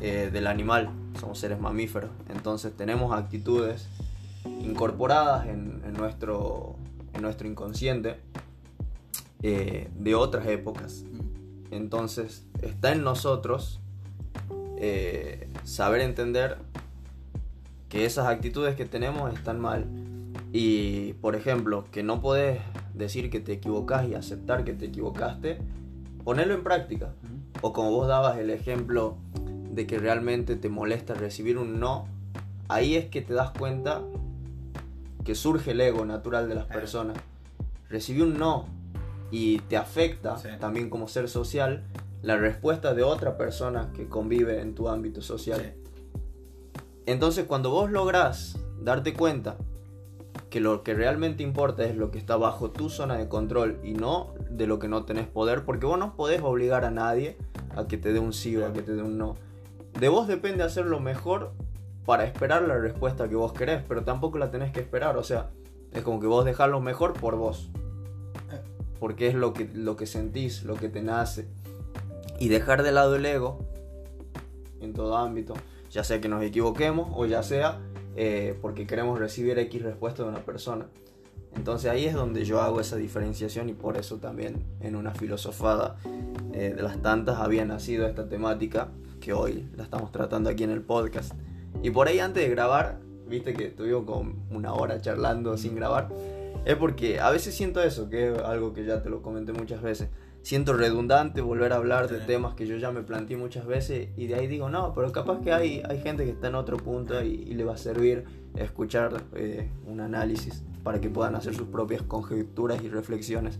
eh, 0.00 0.30
del 0.32 0.46
animal, 0.46 0.90
somos 1.18 1.40
seres 1.40 1.58
mamíferos, 1.58 2.10
entonces 2.28 2.76
tenemos 2.76 3.12
actitudes 3.18 3.88
incorporadas 4.44 5.48
en, 5.48 5.82
en 5.84 5.92
nuestro, 5.94 6.76
en 7.18 7.22
nuestro 7.22 7.46
inconsciente 7.46 8.16
eh, 9.42 9.88
de 9.94 10.14
otras 10.14 10.46
épocas. 10.46 11.04
Entonces 11.70 12.46
está 12.62 12.92
en 12.92 13.02
nosotros 13.04 13.80
eh, 14.78 15.48
saber 15.64 16.00
entender 16.00 16.58
que 17.88 18.04
esas 18.04 18.26
actitudes 18.26 18.74
que 18.74 18.84
tenemos 18.84 19.32
están 19.34 19.60
mal. 19.60 19.86
Y, 20.52 21.14
por 21.14 21.36
ejemplo, 21.36 21.84
que 21.90 22.02
no 22.02 22.20
podés 22.22 22.60
decir 22.94 23.30
que 23.30 23.40
te 23.40 23.52
equivocás 23.52 24.08
y 24.08 24.14
aceptar 24.14 24.64
que 24.64 24.72
te 24.72 24.86
equivocaste, 24.86 25.58
ponerlo 26.24 26.54
en 26.54 26.62
práctica. 26.62 27.12
O 27.60 27.72
como 27.72 27.90
vos 27.90 28.08
dabas 28.08 28.38
el 28.38 28.50
ejemplo 28.50 29.16
de 29.72 29.86
que 29.86 29.98
realmente 29.98 30.56
te 30.56 30.68
molesta 30.68 31.14
recibir 31.14 31.58
un 31.58 31.80
no, 31.80 32.06
ahí 32.68 32.94
es 32.94 33.06
que 33.06 33.20
te 33.20 33.34
das 33.34 33.50
cuenta 33.50 34.02
que 35.28 35.34
surge 35.34 35.72
el 35.72 35.80
ego 35.82 36.06
natural 36.06 36.48
de 36.48 36.54
las 36.54 36.64
personas. 36.64 37.18
Recibí 37.90 38.22
un 38.22 38.38
no 38.38 38.64
y 39.30 39.58
te 39.58 39.76
afecta 39.76 40.38
Sí. 40.38 40.48
también 40.58 40.88
como 40.88 41.06
ser 41.06 41.28
social 41.28 41.84
la 42.22 42.38
respuesta 42.38 42.94
de 42.94 43.02
otra 43.02 43.36
persona 43.36 43.90
que 43.94 44.08
convive 44.08 44.62
en 44.62 44.74
tu 44.74 44.88
ámbito 44.88 45.20
social. 45.20 45.60
sí. 45.60 46.00
Entonces 47.04 47.44
cuando 47.44 47.68
vos 47.70 47.90
lográs 47.90 48.58
darte 48.80 49.12
cuenta 49.12 49.58
que 50.48 50.60
lo 50.60 50.82
que 50.82 50.94
realmente 50.94 51.42
importa 51.42 51.84
es 51.84 51.94
lo 51.94 52.10
que 52.10 52.16
está 52.16 52.38
bajo 52.38 52.70
tu 52.70 52.88
zona 52.88 53.18
de 53.18 53.28
control 53.28 53.80
y 53.84 53.92
no 53.92 54.32
de 54.48 54.66
lo 54.66 54.78
que 54.78 54.88
no 54.88 55.04
tenés 55.04 55.26
poder, 55.26 55.66
porque 55.66 55.84
vos 55.84 55.98
no 55.98 56.16
podés 56.16 56.40
obligar 56.40 56.86
a 56.86 56.90
nadie 56.90 57.36
a 57.76 57.86
que 57.86 57.98
te 57.98 58.14
dé 58.14 58.18
un 58.18 58.32
sí 58.32 58.56
o 58.56 58.66
a 58.66 58.72
que 58.72 58.80
te 58.80 58.94
dé 58.94 59.02
un 59.02 59.18
no. 59.18 59.34
De 60.00 60.08
vos 60.08 60.26
depende 60.26 60.64
hacer 60.64 60.86
lo 60.86 61.00
mejor 61.00 61.52
para 62.08 62.24
esperar 62.24 62.62
la 62.62 62.78
respuesta 62.78 63.28
que 63.28 63.34
vos 63.34 63.52
querés, 63.52 63.82
pero 63.86 64.02
tampoco 64.02 64.38
la 64.38 64.50
tenés 64.50 64.72
que 64.72 64.80
esperar, 64.80 65.18
o 65.18 65.22
sea, 65.22 65.50
es 65.92 66.00
como 66.00 66.20
que 66.20 66.26
vos 66.26 66.42
dejás 66.46 66.70
mejor 66.80 67.12
por 67.12 67.36
vos. 67.36 67.68
Porque 68.98 69.28
es 69.28 69.34
lo 69.34 69.52
que, 69.52 69.68
lo 69.74 69.94
que 69.94 70.06
sentís, 70.06 70.62
lo 70.62 70.76
que 70.76 70.88
te 70.88 71.02
nace. 71.02 71.48
Y 72.38 72.48
dejar 72.48 72.82
de 72.82 72.92
lado 72.92 73.16
el 73.16 73.26
ego 73.26 73.58
en 74.80 74.94
todo 74.94 75.18
ámbito, 75.18 75.52
ya 75.90 76.02
sea 76.02 76.18
que 76.18 76.30
nos 76.30 76.42
equivoquemos 76.42 77.10
o 77.14 77.26
ya 77.26 77.42
sea 77.42 77.78
eh, 78.16 78.58
porque 78.62 78.86
queremos 78.86 79.18
recibir 79.18 79.58
X 79.58 79.82
respuesta 79.82 80.22
de 80.22 80.30
una 80.30 80.40
persona. 80.40 80.86
Entonces 81.56 81.90
ahí 81.90 82.06
es 82.06 82.14
donde 82.14 82.46
yo 82.46 82.62
hago 82.62 82.80
esa 82.80 82.96
diferenciación 82.96 83.68
y 83.68 83.74
por 83.74 83.98
eso 83.98 84.16
también 84.16 84.64
en 84.80 84.96
una 84.96 85.12
filosofada 85.12 85.98
eh, 86.54 86.72
de 86.74 86.82
las 86.82 87.02
tantas 87.02 87.36
había 87.36 87.66
nacido 87.66 88.06
esta 88.06 88.30
temática 88.30 88.88
que 89.20 89.34
hoy 89.34 89.68
la 89.76 89.82
estamos 89.82 90.10
tratando 90.10 90.48
aquí 90.48 90.64
en 90.64 90.70
el 90.70 90.80
podcast. 90.80 91.34
Y 91.82 91.90
por 91.90 92.08
ahí 92.08 92.18
antes 92.18 92.42
de 92.42 92.50
grabar, 92.50 93.00
viste 93.28 93.54
que 93.54 93.66
estuvimos 93.66 94.04
como 94.04 94.32
una 94.50 94.74
hora 94.74 95.00
charlando 95.00 95.56
sin 95.56 95.74
grabar, 95.74 96.08
es 96.64 96.76
porque 96.76 97.20
a 97.20 97.30
veces 97.30 97.54
siento 97.54 97.82
eso, 97.82 98.08
que 98.08 98.32
es 98.32 98.38
algo 98.40 98.72
que 98.72 98.84
ya 98.84 99.02
te 99.02 99.10
lo 99.10 99.22
comenté 99.22 99.52
muchas 99.52 99.82
veces. 99.82 100.08
siento 100.42 100.72
redundante 100.72 101.40
volver 101.40 101.72
a 101.72 101.76
hablar 101.76 102.08
de 102.08 102.20
temas 102.20 102.54
que 102.54 102.66
yo 102.66 102.76
ya 102.76 102.90
me 102.90 103.02
planteé 103.02 103.36
muchas 103.36 103.66
veces 103.66 104.08
y 104.16 104.28
de 104.28 104.36
ahí 104.36 104.46
digo, 104.46 104.70
no, 104.70 104.94
pero 104.94 105.12
capaz 105.12 105.40
que 105.40 105.52
hay, 105.52 105.82
hay 105.88 106.00
gente 106.00 106.24
que 106.24 106.30
está 106.30 106.48
en 106.48 106.54
otro 106.54 106.76
punto 106.78 107.22
y, 107.22 107.34
y 107.34 107.54
le 107.54 107.64
va 107.64 107.74
a 107.74 107.76
servir 107.76 108.24
escuchar 108.56 109.24
eh, 109.34 109.68
un 109.86 110.00
análisis 110.00 110.64
para 110.82 111.00
que 111.00 111.10
puedan 111.10 111.34
hacer 111.34 111.54
sus 111.54 111.68
propias 111.68 112.02
conjeturas 112.02 112.82
y 112.82 112.88
reflexiones. 112.88 113.58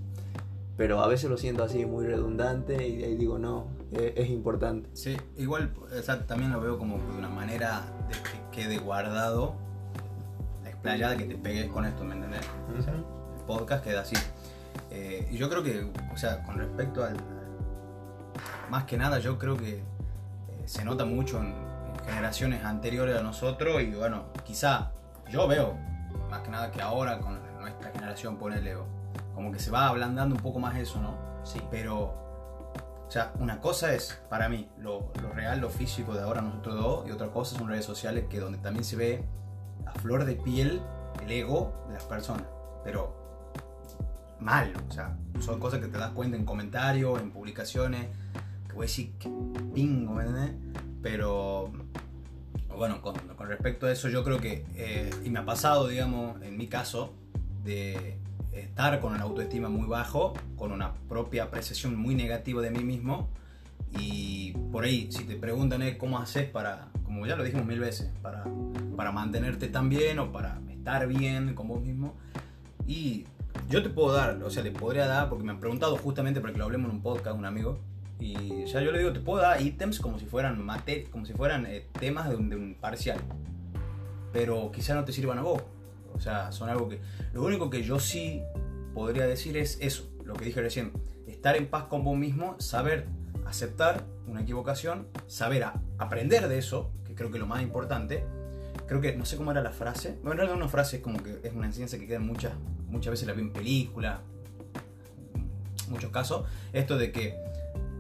Pero 0.78 1.02
a 1.02 1.08
veces 1.08 1.28
lo 1.28 1.36
siento 1.36 1.64
así 1.64 1.84
muy 1.84 2.06
redundante 2.06 2.86
y 2.86 3.02
ahí 3.02 3.16
digo, 3.16 3.36
no, 3.36 3.66
eh, 3.90 4.14
es 4.16 4.30
importante. 4.30 4.88
Sí, 4.92 5.16
igual 5.36 5.74
o 5.76 6.02
sea, 6.02 6.24
también 6.24 6.52
lo 6.52 6.60
veo 6.60 6.78
como 6.78 6.98
de 6.98 7.18
una 7.18 7.28
manera 7.28 7.82
de 8.08 8.14
que 8.14 8.62
quede 8.62 8.78
guardado, 8.78 9.56
explayada, 10.64 11.16
que 11.16 11.24
te 11.24 11.34
pegues 11.34 11.66
con 11.66 11.84
esto, 11.84 12.04
¿me 12.04 12.14
entendés? 12.14 12.46
O 12.78 12.80
sea, 12.80 12.94
el 12.94 13.02
podcast 13.44 13.82
queda 13.82 14.02
así. 14.02 14.14
Eh, 14.92 15.28
y 15.32 15.36
yo 15.36 15.50
creo 15.50 15.64
que, 15.64 15.90
o 16.14 16.16
sea, 16.16 16.44
con 16.44 16.58
respecto 16.58 17.04
al... 17.04 17.16
Más 18.70 18.84
que 18.84 18.96
nada, 18.96 19.18
yo 19.18 19.36
creo 19.36 19.56
que 19.56 19.78
eh, 19.78 19.82
se 20.66 20.84
nota 20.84 21.04
mucho 21.04 21.40
en, 21.40 21.46
en 21.46 22.04
generaciones 22.06 22.64
anteriores 22.64 23.16
a 23.16 23.22
nosotros 23.24 23.82
y 23.82 23.90
bueno, 23.94 24.26
quizá 24.44 24.92
yo 25.28 25.48
veo, 25.48 25.76
más 26.30 26.42
que 26.42 26.50
nada 26.50 26.70
que 26.70 26.80
ahora 26.80 27.18
con 27.18 27.36
nuestra 27.58 27.90
generación, 27.90 28.36
ponele, 28.36 28.76
como 29.38 29.52
que 29.52 29.60
se 29.60 29.70
va 29.70 29.86
ablandando 29.86 30.34
un 30.34 30.42
poco 30.42 30.58
más 30.58 30.76
eso, 30.76 31.00
¿no? 31.00 31.16
Sí. 31.44 31.62
Pero, 31.70 32.06
o 33.06 33.06
sea, 33.08 33.32
una 33.38 33.60
cosa 33.60 33.94
es 33.94 34.20
para 34.28 34.48
mí 34.48 34.68
lo, 34.78 35.12
lo 35.22 35.30
real, 35.30 35.60
lo 35.60 35.70
físico 35.70 36.12
de 36.12 36.22
ahora 36.22 36.40
nosotros 36.40 36.74
dos, 36.74 37.08
y 37.08 37.12
otra 37.12 37.28
cosa 37.28 37.56
son 37.56 37.68
redes 37.68 37.84
sociales 37.84 38.24
que 38.28 38.40
donde 38.40 38.58
también 38.58 38.82
se 38.82 38.96
ve 38.96 39.24
a 39.86 39.92
flor 39.92 40.24
de 40.24 40.34
piel 40.34 40.82
el 41.22 41.30
ego 41.30 41.72
de 41.86 41.94
las 41.94 42.02
personas. 42.02 42.46
Pero 42.82 43.14
mal, 44.40 44.72
o 44.88 44.92
sea, 44.92 45.16
son 45.38 45.60
cosas 45.60 45.78
que 45.78 45.86
te 45.86 45.98
das 45.98 46.10
cuenta 46.10 46.36
en 46.36 46.44
comentarios, 46.44 47.20
en 47.20 47.30
publicaciones, 47.30 48.08
que 48.66 48.72
voy 48.72 48.86
a 48.86 48.88
decir 48.88 49.12
que 49.20 49.30
pingo, 49.72 50.14
¿me 50.14 50.24
entendés? 50.24 50.82
Pero, 51.00 51.70
bueno, 52.76 53.00
con, 53.02 53.14
con 53.36 53.46
respecto 53.46 53.86
a 53.86 53.92
eso, 53.92 54.08
yo 54.08 54.24
creo 54.24 54.40
que, 54.40 54.66
eh, 54.74 55.10
y 55.24 55.30
me 55.30 55.38
ha 55.38 55.44
pasado, 55.44 55.86
digamos, 55.86 56.42
en 56.42 56.56
mi 56.56 56.66
caso, 56.66 57.14
de 57.62 58.18
estar 58.52 59.00
con 59.00 59.12
una 59.12 59.22
autoestima 59.22 59.68
muy 59.68 59.86
bajo, 59.86 60.34
con 60.56 60.72
una 60.72 60.94
propia 61.08 61.44
apreciación 61.44 61.96
muy 61.96 62.14
negativa 62.14 62.62
de 62.62 62.70
mí 62.70 62.82
mismo, 62.84 63.28
y 63.98 64.52
por 64.72 64.84
ahí, 64.84 65.10
si 65.10 65.24
te 65.24 65.36
preguntan 65.36 65.82
eh, 65.82 65.96
cómo 65.96 66.18
haces 66.18 66.48
para, 66.48 66.88
como 67.04 67.26
ya 67.26 67.36
lo 67.36 67.44
dijimos 67.44 67.66
mil 67.66 67.80
veces, 67.80 68.10
para, 68.22 68.44
para 68.96 69.12
mantenerte 69.12 69.68
tan 69.68 69.88
bien 69.88 70.18
o 70.18 70.32
para 70.32 70.60
estar 70.70 71.06
bien 71.06 71.54
con 71.54 71.68
vos 71.68 71.80
mismo, 71.80 72.14
y 72.86 73.24
yo 73.68 73.82
te 73.82 73.90
puedo 73.90 74.12
dar, 74.12 74.42
o 74.42 74.50
sea, 74.50 74.62
le 74.62 74.70
podría 74.70 75.06
dar, 75.06 75.28
porque 75.28 75.44
me 75.44 75.52
han 75.52 75.60
preguntado 75.60 75.96
justamente 75.96 76.40
para 76.40 76.52
que 76.52 76.58
lo 76.58 76.64
hablemos 76.64 76.90
en 76.90 76.96
un 76.96 77.02
podcast, 77.02 77.36
un 77.36 77.44
amigo, 77.44 77.80
y 78.20 78.64
ya 78.66 78.80
yo 78.80 78.90
le 78.90 78.98
digo, 78.98 79.12
te 79.12 79.20
puedo 79.20 79.40
dar 79.40 79.62
ítems 79.62 80.00
como 80.00 80.18
si 80.18 80.26
fueran 80.26 80.64
mate, 80.64 81.04
como 81.10 81.24
si 81.24 81.32
fueran 81.32 81.66
eh, 81.66 81.86
temas 81.98 82.28
de 82.28 82.36
un, 82.36 82.50
de 82.50 82.56
un 82.56 82.74
parcial, 82.74 83.20
pero 84.32 84.70
quizá 84.72 84.94
no 84.94 85.04
te 85.04 85.12
sirvan 85.12 85.38
a 85.38 85.42
vos. 85.42 85.62
O 86.18 86.20
sea, 86.20 86.52
son 86.52 86.68
algo 86.68 86.88
que... 86.88 87.00
Lo 87.32 87.42
único 87.44 87.70
que 87.70 87.82
yo 87.82 87.98
sí 87.98 88.42
podría 88.92 89.26
decir 89.26 89.56
es 89.56 89.78
eso, 89.80 90.10
lo 90.24 90.34
que 90.34 90.44
dije 90.44 90.60
recién, 90.60 90.92
estar 91.26 91.56
en 91.56 91.68
paz 91.68 91.84
con 91.84 92.02
vos 92.04 92.18
mismo, 92.18 92.56
saber 92.60 93.06
aceptar 93.46 94.04
una 94.26 94.42
equivocación, 94.42 95.06
saber 95.28 95.62
a- 95.64 95.80
aprender 95.96 96.48
de 96.48 96.58
eso, 96.58 96.90
que 97.06 97.14
creo 97.14 97.30
que 97.30 97.36
es 97.36 97.40
lo 97.40 97.46
más 97.46 97.62
importante. 97.62 98.24
Creo 98.86 99.00
que, 99.00 99.16
no 99.16 99.24
sé 99.24 99.36
cómo 99.36 99.52
era 99.52 99.62
la 99.62 99.70
frase, 99.70 100.18
bueno, 100.22 100.32
en 100.32 100.36
realidad 100.38 100.56
una 100.56 100.68
frase 100.68 100.96
es 100.96 101.02
como 101.02 101.22
que 101.22 101.38
es 101.42 101.52
una 101.54 101.66
enseñanza 101.66 101.98
que 101.98 102.06
queda 102.06 102.16
en 102.16 102.26
muchas, 102.26 102.52
muchas 102.88 103.12
veces 103.12 103.26
la 103.28 103.34
vi 103.34 103.42
en 103.42 103.52
películas, 103.52 104.18
muchos 105.88 106.10
casos, 106.10 106.46
esto 106.72 106.98
de 106.98 107.12
que 107.12 107.34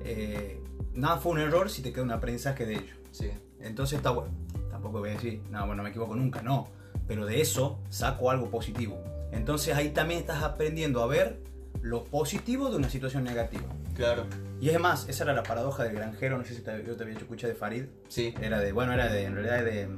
eh, 0.04 0.60
nada 0.94 1.18
fue 1.18 1.32
un 1.32 1.38
error 1.40 1.70
si 1.70 1.82
te 1.82 1.92
queda 1.92 2.02
un 2.02 2.10
aprendizaje 2.10 2.66
de 2.66 2.74
ello. 2.74 2.94
Sí. 3.12 3.30
Entonces 3.60 3.98
está 3.98 4.10
bueno. 4.10 4.32
Tampoco 4.70 5.00
voy 5.00 5.10
a 5.10 5.12
decir, 5.14 5.42
no, 5.50 5.66
bueno, 5.66 5.82
me 5.82 5.90
equivoco 5.90 6.14
nunca, 6.14 6.42
no. 6.42 6.68
Pero 7.08 7.26
de 7.26 7.40
eso 7.40 7.80
saco 7.88 8.30
algo 8.30 8.50
positivo. 8.50 9.02
Entonces 9.32 9.74
ahí 9.74 9.90
también 9.90 10.20
estás 10.20 10.42
aprendiendo 10.42 11.02
a 11.02 11.06
ver 11.06 11.40
lo 11.82 12.04
positivo 12.04 12.70
de 12.70 12.76
una 12.76 12.88
situación 12.88 13.24
negativa. 13.24 13.66
Claro. 13.96 14.26
Y 14.60 14.68
es 14.70 14.78
más, 14.78 15.08
esa 15.08 15.24
era 15.24 15.32
la 15.32 15.42
paradoja 15.42 15.84
del 15.84 15.94
granjero, 15.94 16.38
no 16.38 16.44
sé 16.44 16.54
si 16.54 16.62
te, 16.62 16.84
yo 16.84 16.96
te 16.96 17.02
había 17.02 17.14
hecho 17.14 17.24
escuchar 17.24 17.50
de 17.50 17.56
Farid. 17.56 17.84
Sí. 18.08 18.34
Era 18.40 18.60
de, 18.60 18.72
bueno, 18.72 18.92
era 18.92 19.08
de, 19.08 19.24
en 19.24 19.34
realidad 19.34 19.64
de... 19.64 19.88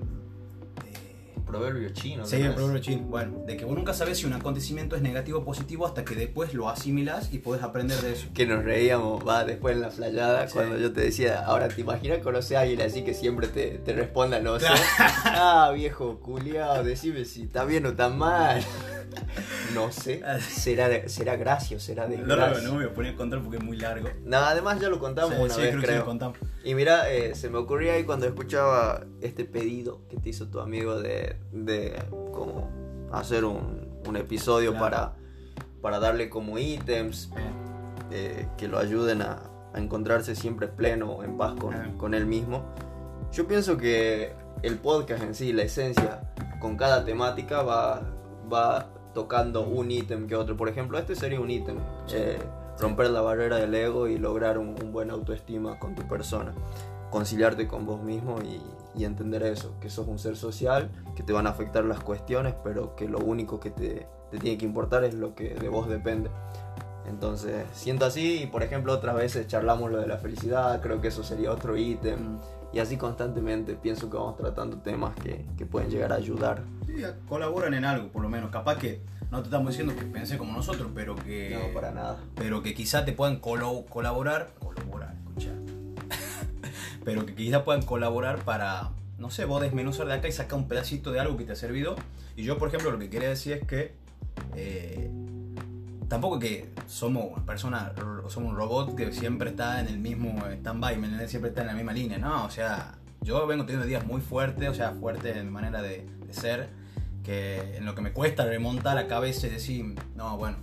de 1.50 1.58
Proverbio 1.58 1.88
chino. 1.90 2.24
Sí, 2.26 2.38
¿no 2.38 2.46
el 2.46 2.54
proverbio 2.54 2.80
chino. 2.80 3.02
Bueno, 3.06 3.42
de 3.46 3.56
que 3.56 3.64
vos 3.64 3.74
nunca 3.76 3.92
sabes 3.94 4.18
si 4.18 4.26
un 4.26 4.32
acontecimiento 4.32 4.96
es 4.96 5.02
negativo 5.02 5.40
o 5.40 5.44
positivo 5.44 5.86
hasta 5.86 6.04
que 6.04 6.14
después 6.14 6.54
lo 6.54 6.68
asimilas 6.68 7.32
y 7.32 7.38
puedes 7.38 7.62
aprender 7.64 7.98
de 8.00 8.12
eso. 8.12 8.28
que 8.34 8.46
nos 8.46 8.64
reíamos, 8.64 9.26
va, 9.26 9.44
después 9.44 9.74
en 9.74 9.82
la 9.82 9.88
playada, 9.90 10.46
Sí. 10.48 10.54
cuando 10.54 10.78
yo 10.78 10.92
te 10.92 11.00
decía, 11.02 11.44
ahora 11.44 11.68
te 11.68 11.80
imaginas 11.80 12.18
conocer 12.18 12.56
a 12.56 12.60
alguien 12.60 12.80
así 12.82 13.02
que 13.02 13.14
siempre 13.14 13.48
te, 13.48 13.78
te 13.78 13.92
responda, 13.92 14.40
no 14.40 14.58
sé. 14.60 14.66
Ah, 15.24 15.70
viejo 15.74 16.20
culiao, 16.20 16.82
decime 16.84 17.24
si 17.24 17.42
está 17.42 17.64
bien 17.64 17.86
o 17.86 17.90
está 17.90 18.08
mal. 18.08 18.62
No 19.74 19.90
sé, 19.90 20.22
será, 20.40 20.88
de- 20.88 21.08
será 21.08 21.36
gracia 21.36 21.76
o 21.76 21.80
será 21.80 22.06
No, 22.06 22.36
no, 22.36 22.48
no 22.60 22.62
me 22.62 22.68
voy 22.70 22.84
a 22.84 22.94
poner 22.94 23.14
a 23.14 23.16
contar 23.16 23.40
porque 23.40 23.56
es 23.58 23.62
muy 23.62 23.76
largo. 23.76 24.08
No, 24.24 24.38
además 24.38 24.80
ya 24.80 24.88
lo 24.88 24.98
contamos 24.98 25.34
Sí, 25.34 25.40
una 25.42 25.54
sí, 25.54 25.60
vez, 25.62 25.70
creo 25.76 25.82
que 25.82 25.98
lo 25.98 26.04
contamos. 26.04 26.38
Y 26.64 26.74
mira, 26.74 27.10
eh, 27.10 27.34
se 27.34 27.48
me 27.48 27.58
ocurría 27.58 27.94
ahí 27.94 28.04
cuando 28.04 28.26
escuchaba 28.26 29.04
este 29.20 29.44
pedido 29.44 30.02
que 30.08 30.16
te 30.18 30.28
hizo 30.28 30.48
tu 30.48 30.60
amigo 30.60 31.00
de, 31.00 31.36
de 31.52 32.02
como 32.32 32.68
hacer 33.12 33.44
un, 33.44 33.88
un 34.06 34.16
episodio 34.16 34.72
Claro. 34.72 34.84
para, 34.84 35.16
para 35.80 35.98
darle 36.00 36.28
como 36.28 36.58
ítems, 36.58 37.30
Eh, 37.36 37.40
eh, 38.12 38.48
que 38.58 38.66
lo 38.68 38.78
ayuden 38.78 39.22
a, 39.22 39.40
a 39.72 39.78
encontrarse 39.78 40.34
siempre 40.34 40.66
pleno, 40.68 41.22
en 41.22 41.36
paz 41.38 41.54
con, 41.58 41.96
con 41.96 42.12
él 42.12 42.26
mismo. 42.26 42.64
Yo 43.32 43.46
pienso 43.46 43.76
que 43.76 44.32
el 44.62 44.78
podcast 44.78 45.22
en 45.22 45.34
sí, 45.34 45.52
la 45.52 45.62
esencia, 45.62 46.32
con 46.58 46.76
cada 46.76 47.04
temática 47.04 47.62
va, 47.62 48.02
va 48.52 48.90
tocando 49.14 49.62
un 49.62 49.90
ítem 49.92 50.26
que 50.26 50.34
otro. 50.34 50.56
Por 50.56 50.68
ejemplo, 50.68 50.98
este 50.98 51.14
sería 51.14 51.40
un 51.40 51.50
ítem. 51.50 51.76
Sí. 52.06 52.16
eh, 52.16 52.38
romper 52.78 53.10
la 53.10 53.20
barrera 53.20 53.56
del 53.56 53.74
ego 53.74 54.08
y 54.08 54.18
lograr 54.18 54.58
un, 54.58 54.76
un 54.82 54.92
buen 54.92 55.10
autoestima 55.10 55.78
con 55.78 55.94
tu 55.94 56.02
persona. 56.06 56.54
Conciliarte 57.10 57.66
con 57.66 57.86
vos 57.86 58.02
mismo 58.02 58.38
y, 58.42 58.60
y 58.98 59.04
entender 59.04 59.42
eso, 59.42 59.74
que 59.80 59.90
sos 59.90 60.06
un 60.06 60.18
ser 60.18 60.36
social, 60.36 60.90
que 61.14 61.22
te 61.22 61.32
van 61.32 61.46
a 61.46 61.50
afectar 61.50 61.84
las 61.84 62.00
cuestiones, 62.00 62.54
pero 62.62 62.94
que 62.96 63.08
lo 63.08 63.18
único 63.18 63.60
que 63.60 63.70
te, 63.70 64.06
te 64.30 64.38
tiene 64.38 64.58
que 64.58 64.64
importar 64.64 65.04
es 65.04 65.14
lo 65.14 65.34
que 65.34 65.54
de 65.54 65.68
vos 65.68 65.88
depende. 65.88 66.30
Entonces, 67.08 67.66
siento 67.72 68.04
así 68.04 68.42
y 68.42 68.46
por 68.46 68.62
ejemplo 68.62 68.92
otras 68.92 69.16
veces 69.16 69.46
charlamos 69.46 69.90
lo 69.90 69.98
de 69.98 70.06
la 70.06 70.18
felicidad, 70.18 70.80
creo 70.80 71.00
que 71.00 71.08
eso 71.08 71.22
sería 71.22 71.50
otro 71.50 71.76
ítem. 71.76 72.34
mm. 72.34 72.40
Y 72.72 72.78
así 72.78 72.96
constantemente 72.96 73.74
pienso 73.74 74.08
que 74.10 74.16
vamos 74.16 74.36
tratando 74.36 74.78
temas 74.78 75.14
que, 75.16 75.44
que 75.58 75.66
pueden 75.66 75.90
llegar 75.90 76.12
a 76.12 76.16
ayudar. 76.16 76.62
Sí, 76.86 77.02
colaboran 77.28 77.74
en 77.74 77.84
algo, 77.84 78.08
por 78.08 78.22
lo 78.22 78.28
menos. 78.28 78.50
Capaz 78.50 78.78
que 78.78 79.00
no 79.30 79.38
te 79.40 79.44
estamos 79.46 79.68
diciendo 79.70 79.94
que 79.96 80.04
pensé 80.06 80.38
como 80.38 80.52
nosotros, 80.52 80.90
pero 80.94 81.16
que. 81.16 81.50
No, 81.68 81.74
para 81.74 81.90
nada. 81.90 82.18
Pero 82.36 82.62
que 82.62 82.72
quizá 82.74 83.04
te 83.04 83.12
puedan 83.12 83.40
colo- 83.40 83.84
colaborar. 83.88 84.52
Colaborar, 84.60 85.14
escucha. 85.16 85.50
pero 87.04 87.26
que 87.26 87.34
quizá 87.34 87.64
puedan 87.64 87.82
colaborar 87.82 88.38
para. 88.44 88.90
No 89.18 89.30
sé, 89.30 89.44
vos 89.44 89.60
desmenuzar 89.60 90.06
de 90.06 90.14
acá 90.14 90.28
y 90.28 90.32
sacar 90.32 90.58
un 90.58 90.66
pedacito 90.68 91.12
de 91.12 91.20
algo 91.20 91.36
que 91.36 91.44
te 91.44 91.52
ha 91.52 91.56
servido. 91.56 91.96
Y 92.36 92.44
yo, 92.44 92.56
por 92.56 92.68
ejemplo, 92.68 92.90
lo 92.90 92.98
que 92.98 93.10
quería 93.10 93.28
decir 93.28 93.54
es 93.54 93.66
que. 93.66 93.94
eh, 94.54 95.10
tampoco 96.10 96.40
que 96.40 96.68
somos 96.88 97.26
una 97.32 97.46
persona, 97.46 97.92
somos 98.26 98.50
un 98.50 98.56
robot 98.56 98.96
que 98.96 99.12
siempre 99.12 99.50
está 99.50 99.80
en 99.80 99.86
el 99.86 100.00
mismo 100.00 100.44
stand-by, 100.44 101.28
siempre 101.28 101.50
está 101.50 101.60
en 101.60 101.68
la 101.68 101.72
misma 101.72 101.92
línea, 101.92 102.18
¿no? 102.18 102.46
O 102.46 102.50
sea, 102.50 102.98
yo 103.22 103.46
vengo 103.46 103.64
teniendo 103.64 103.86
días 103.86 104.04
muy 104.04 104.20
fuertes, 104.20 104.68
o 104.68 104.74
sea, 104.74 104.90
fuertes 104.90 105.36
en 105.36 105.46
mi 105.46 105.52
manera 105.52 105.80
de, 105.82 106.08
de 106.26 106.34
ser, 106.34 106.68
que 107.22 107.76
en 107.76 107.86
lo 107.86 107.94
que 107.94 108.02
me 108.02 108.12
cuesta 108.12 108.44
remontar 108.44 108.98
acá 108.98 109.18
a 109.18 109.20
veces 109.20 109.52
decir, 109.52 109.94
no, 110.16 110.36
bueno, 110.36 110.56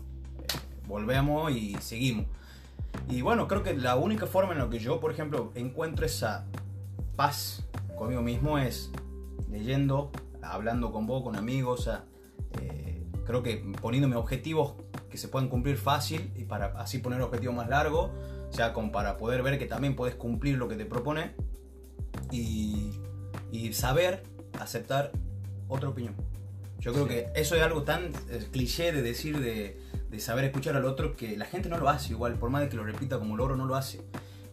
volvemos 0.85 1.49
y 1.53 1.77
seguimos. 1.79 2.25
Y 3.07 3.21
bueno, 3.21 3.47
creo 3.47 3.63
que 3.63 3.73
la 3.73 3.95
única 3.95 4.25
forma 4.27 4.51
en 4.51 4.59
la 4.59 4.69
que 4.69 4.79
yo, 4.79 4.99
por 4.99 5.11
ejemplo, 5.11 5.53
encuentro 5.55 6.05
esa 6.05 6.45
paz 7.15 7.65
conmigo 7.95 8.21
mismo 8.21 8.57
es 8.57 8.91
leyendo, 9.49 10.11
hablando 10.41 10.91
con 10.91 11.07
vos, 11.07 11.23
con 11.23 11.37
amigos, 11.37 11.79
o 11.79 11.83
sea, 11.83 12.03
eh, 12.59 13.05
creo 13.25 13.43
que 13.43 13.63
poniéndome 13.81 14.17
objetivos 14.17 14.73
que 15.17 15.21
se 15.21 15.29
puedan 15.29 15.49
cumplir 15.49 15.77
fácil 15.77 16.31
y 16.35 16.43
para 16.43 16.67
así 16.79 16.99
poner 16.99 17.19
objetivos 17.21 17.55
más 17.55 17.67
largos, 17.67 18.11
o 18.51 18.53
sea, 18.53 18.71
como 18.71 18.91
para 18.91 19.17
poder 19.17 19.41
ver 19.41 19.57
que 19.57 19.65
también 19.65 19.95
puedes 19.95 20.13
cumplir 20.13 20.59
lo 20.59 20.67
que 20.67 20.75
te 20.75 20.85
propone 20.85 21.31
y, 22.31 22.91
y 23.51 23.73
saber 23.73 24.21
aceptar 24.59 25.11
otra 25.67 25.89
opinión. 25.89 26.13
Yo 26.79 26.93
creo 26.93 27.07
Sí. 27.07 27.13
que 27.15 27.25
eso 27.33 27.55
es 27.55 27.63
algo 27.63 27.81
tan 27.81 28.11
eh, 28.29 28.47
cliché 28.51 28.91
de 28.91 29.01
decir, 29.01 29.39
de, 29.39 29.79
de 30.11 30.19
saber 30.19 30.45
escuchar 30.45 30.75
al 30.75 30.85
otro, 30.85 31.15
que 31.15 31.35
la 31.35 31.45
gente 31.45 31.67
no 31.67 31.79
lo 31.79 31.89
hace 31.89 32.13
igual, 32.13 32.35
por 32.35 32.51
más 32.51 32.61
de 32.61 32.69
que 32.69 32.75
lo 32.75 32.83
repita 32.83 33.17
como 33.17 33.35
loro, 33.35 33.55
no 33.55 33.65
lo 33.65 33.75
hace. 33.75 34.01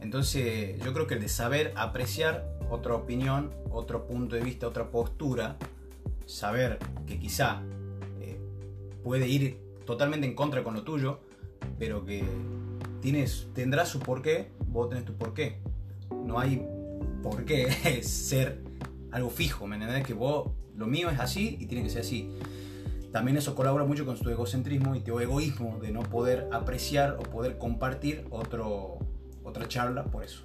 Entonces, 0.00 0.80
yo 0.82 0.94
creo 0.94 1.06
que 1.06 1.14
el 1.14 1.20
de 1.20 1.28
saber 1.28 1.74
apreciar 1.76 2.48
otra 2.70 2.94
opinión, 2.94 3.52
otro 3.70 4.06
punto 4.06 4.34
de 4.34 4.40
vista, 4.42 4.66
otra 4.66 4.90
postura, 4.90 5.56
saber 6.24 6.78
que 7.06 7.18
quizá 7.18 7.60
eh, 8.22 8.38
puede 9.02 9.28
ir 9.28 9.58
totalmente 9.86 10.26
en 10.26 10.34
contra 10.34 10.62
con 10.64 10.74
lo 10.74 10.82
tuyo, 10.82 11.20
pero 11.78 12.04
que 12.04 12.24
tienes, 13.00 13.48
tendrá 13.54 13.84
su 13.86 14.00
porqué, 14.00 14.50
vos 14.66 14.88
tenés 14.88 15.04
tu 15.04 15.14
porqué. 15.14 15.60
No 16.24 16.38
hay 16.38 16.66
por 17.22 17.44
qué 17.44 17.70
ser 18.02 18.62
algo 19.10 19.30
fijo, 19.30 19.66
¿me 19.66 19.76
entendés? 19.76 20.04
Que 20.04 20.14
vos, 20.14 20.50
lo 20.76 20.86
mío 20.86 21.10
es 21.10 21.20
así 21.20 21.56
y 21.60 21.66
tiene 21.66 21.84
que 21.84 21.90
ser 21.90 22.02
así. 22.02 22.30
También 23.12 23.36
eso 23.36 23.54
colabora 23.54 23.84
mucho 23.84 24.04
con 24.04 24.18
tu 24.18 24.28
egocentrismo 24.28 24.96
y 24.96 25.00
tu 25.00 25.20
egoísmo 25.20 25.78
de 25.80 25.92
no 25.92 26.02
poder 26.02 26.48
apreciar 26.52 27.16
o 27.20 27.22
poder 27.22 27.58
compartir 27.58 28.26
otro, 28.30 28.98
otra 29.44 29.68
charla 29.68 30.04
por 30.06 30.24
eso. 30.24 30.42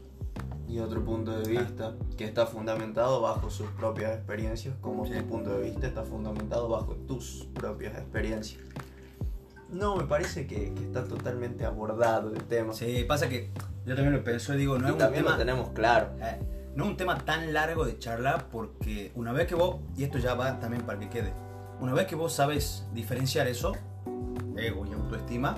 Y 0.68 0.78
otro 0.78 1.04
punto 1.04 1.32
de 1.40 1.50
vista 1.50 1.96
que 2.16 2.26
está 2.26 2.46
fundamentado 2.46 3.22
bajo 3.22 3.50
sus 3.50 3.68
propias 3.72 4.16
experiencias, 4.16 4.76
como 4.82 5.08
Sí. 5.08 5.14
tu 5.14 5.26
punto 5.26 5.58
de 5.58 5.64
vista 5.64 5.88
está 5.88 6.04
fundamentado 6.04 6.70
bajo 6.70 6.94
tus 7.08 7.48
propias 7.56 7.98
experiencias. 7.98 8.62
No, 9.72 9.96
me 9.96 10.04
parece 10.06 10.48
que, 10.48 10.74
que 10.74 10.84
está 10.84 11.04
totalmente 11.04 11.66
abordado 11.66 12.34
el 12.34 12.44
tema. 12.46 12.74
Sí, 12.74 13.04
pasa 13.08 13.30
que 13.30 13.52
yo 13.86 13.96
también 13.96 14.14
lo 14.14 14.24
pienso 14.24 14.54
y 14.54 14.58
digo, 14.58 14.78
no 14.78 14.88
y 14.88 14.90
es 14.98 15.04
un 15.04 15.12
tema... 15.14 15.32
lo 15.32 15.38
tenemos 15.38 15.70
claro. 15.70 16.10
Eh, 16.22 16.40
no 16.76 16.86
es 16.86 16.90
un 16.92 16.98
tema 16.98 17.18
tan 17.20 17.54
largo 17.54 17.86
de 17.86 17.98
charlar 18.00 18.46
porque 18.52 19.12
una 19.16 19.32
vez 19.32 19.48
que 19.48 19.56
vos, 19.56 19.78
y 19.98 20.04
esto 20.04 20.18
ya 20.18 20.34
va 20.34 20.60
también 20.60 20.84
para 20.84 21.00
que 21.00 21.10
quede, 21.10 21.34
una 21.80 21.94
vez 21.94 22.08
que 22.08 22.16
vos 22.16 22.34
sabes 22.34 22.86
diferenciar 22.94 23.48
eso, 23.48 23.74
ego 24.58 24.86
y 24.86 24.94
autoestima, 24.94 25.56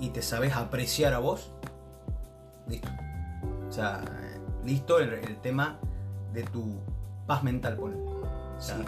y 0.00 0.10
te 0.10 0.22
sabes 0.22 0.54
apreciar 0.54 1.14
a 1.14 1.18
vos, 1.18 1.52
listo. 2.68 2.88
O 3.68 3.72
sea, 3.72 4.02
eh, 4.04 4.38
listo 4.64 4.98
el, 4.98 5.12
el 5.14 5.36
tema 5.40 5.78
de 6.32 6.42
tu 6.44 6.78
paz 7.26 7.42
mental, 7.42 7.76
ponele. 7.76 8.00
O 8.02 8.60
sea, 8.60 8.76
Sí. 8.78 8.84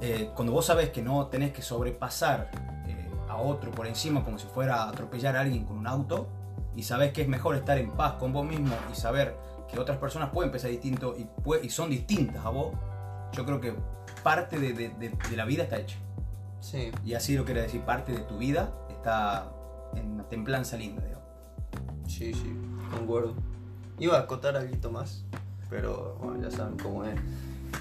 eh, 0.00 0.30
cuando 0.34 0.52
vos 0.52 0.66
sabes 0.66 0.90
que 0.90 1.02
no 1.02 1.26
tenés 1.28 1.52
que 1.52 1.62
sobrepasar 1.62 2.50
a 3.36 3.40
otro 3.40 3.70
por 3.70 3.86
encima 3.86 4.24
como 4.24 4.38
si 4.38 4.46
fuera 4.46 4.82
a 4.84 4.88
atropellar 4.90 5.36
a 5.36 5.40
alguien 5.40 5.64
con 5.64 5.78
un 5.78 5.86
auto, 5.86 6.26
y 6.74 6.82
sabes 6.82 7.12
que 7.12 7.22
es 7.22 7.28
mejor 7.28 7.56
estar 7.56 7.78
en 7.78 7.90
paz 7.92 8.14
con 8.14 8.32
vos 8.32 8.46
mismo 8.46 8.74
y 8.92 8.96
saber 8.96 9.36
que 9.70 9.78
otras 9.80 9.98
personas 9.98 10.30
pueden 10.30 10.50
pensar 10.52 10.70
distinto 10.70 11.16
y, 11.16 11.26
y 11.62 11.70
son 11.70 11.90
distintas 11.90 12.44
a 12.44 12.50
vos, 12.50 12.74
yo 13.32 13.44
creo 13.44 13.60
que 13.60 13.74
parte 14.22 14.58
de, 14.58 14.72
de- 14.72 14.90
de- 14.90 15.08
de 15.30 15.36
la 15.36 15.44
vida 15.44 15.62
está 15.64 15.78
hecha. 15.78 15.96
Sí. 16.60 16.90
Y 17.04 17.14
así 17.14 17.36
lo 17.36 17.44
quería 17.44 17.62
decir, 17.62 17.80
parte 17.82 18.12
de 18.12 18.20
tu 18.20 18.38
vida 18.38 18.72
está 18.90 19.50
en 19.94 20.12
una 20.12 20.24
templanza 20.28 20.76
linda, 20.76 21.02
digamos. 21.04 21.24
Sí, 22.08 22.32
sí, 22.34 22.54
concuerdo. 22.94 23.34
Iba 23.98 24.16
a 24.18 24.20
acotar 24.20 24.56
algo 24.56 24.90
más, 24.90 25.24
pero 25.70 26.16
bueno, 26.22 26.42
ya 26.42 26.50
saben 26.56 26.76
cómo 26.78 27.04
es. 27.04 27.18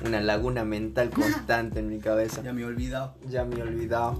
Una 0.05 0.21
laguna 0.21 0.63
mental 0.65 1.09
constante 1.13 1.79
en 1.79 1.89
mi 1.89 1.99
cabeza. 1.99 2.41
Ya 2.41 2.53
me 2.53 2.61
he 2.61 2.65
olvidado. 2.65 3.15
Ya 3.27 3.43
me 3.45 3.57
he 3.57 3.61
olvidado. 3.61 4.19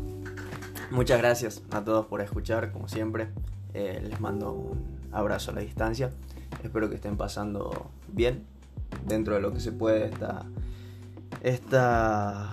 Muchas 0.92 1.18
gracias 1.20 1.62
a 1.72 1.84
todos 1.84 2.06
por 2.06 2.22
escuchar, 2.22 2.72
como 2.72 2.88
siempre. 2.88 3.28
Eh, 3.74 4.04
les 4.08 4.20
mando 4.20 4.54
un 4.54 5.00
abrazo 5.12 5.52
a 5.52 5.56
la 5.56 5.62
distancia. 5.62 6.12
Espero 6.64 6.90
que 6.90 6.96
estén 6.96 7.18
pasando 7.18 7.90
bien 8.08 8.46
dentro 9.06 9.36
de 9.36 9.42
lo 9.42 9.52
que 9.54 9.60
se 9.60 9.72
puede 9.72 10.06
esta, 10.06 10.46
esta 11.42 12.50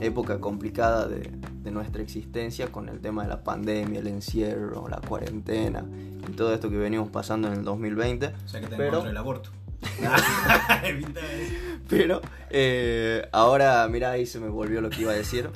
época 0.00 0.40
complicada 0.40 1.06
de, 1.06 1.30
de 1.62 1.70
nuestra 1.70 2.02
existencia 2.02 2.72
con 2.72 2.88
el 2.88 3.00
tema 3.00 3.22
de 3.22 3.28
la 3.28 3.44
pandemia, 3.44 4.00
el 4.00 4.08
encierro, 4.08 4.88
la 4.88 5.00
cuarentena 5.00 5.84
y 6.28 6.32
todo 6.32 6.52
esto 6.52 6.68
que 6.70 6.76
venimos 6.76 7.10
pasando 7.10 7.48
en 7.48 7.54
el 7.54 7.64
2020. 7.64 8.26
O 8.44 8.48
sea 8.48 8.60
que 8.60 8.66
te 8.66 8.76
Pero- 8.76 8.90
contra 8.92 9.10
el 9.10 9.16
aborto. 9.16 9.50
Pero 11.88 12.20
eh, 12.50 13.28
ahora, 13.32 13.86
mira, 13.88 14.10
ahí 14.10 14.26
se 14.26 14.40
me 14.40 14.48
volvió 14.48 14.80
lo 14.80 14.90
que 14.90 15.02
iba 15.02 15.12
a 15.12 15.14
decir. 15.14 15.50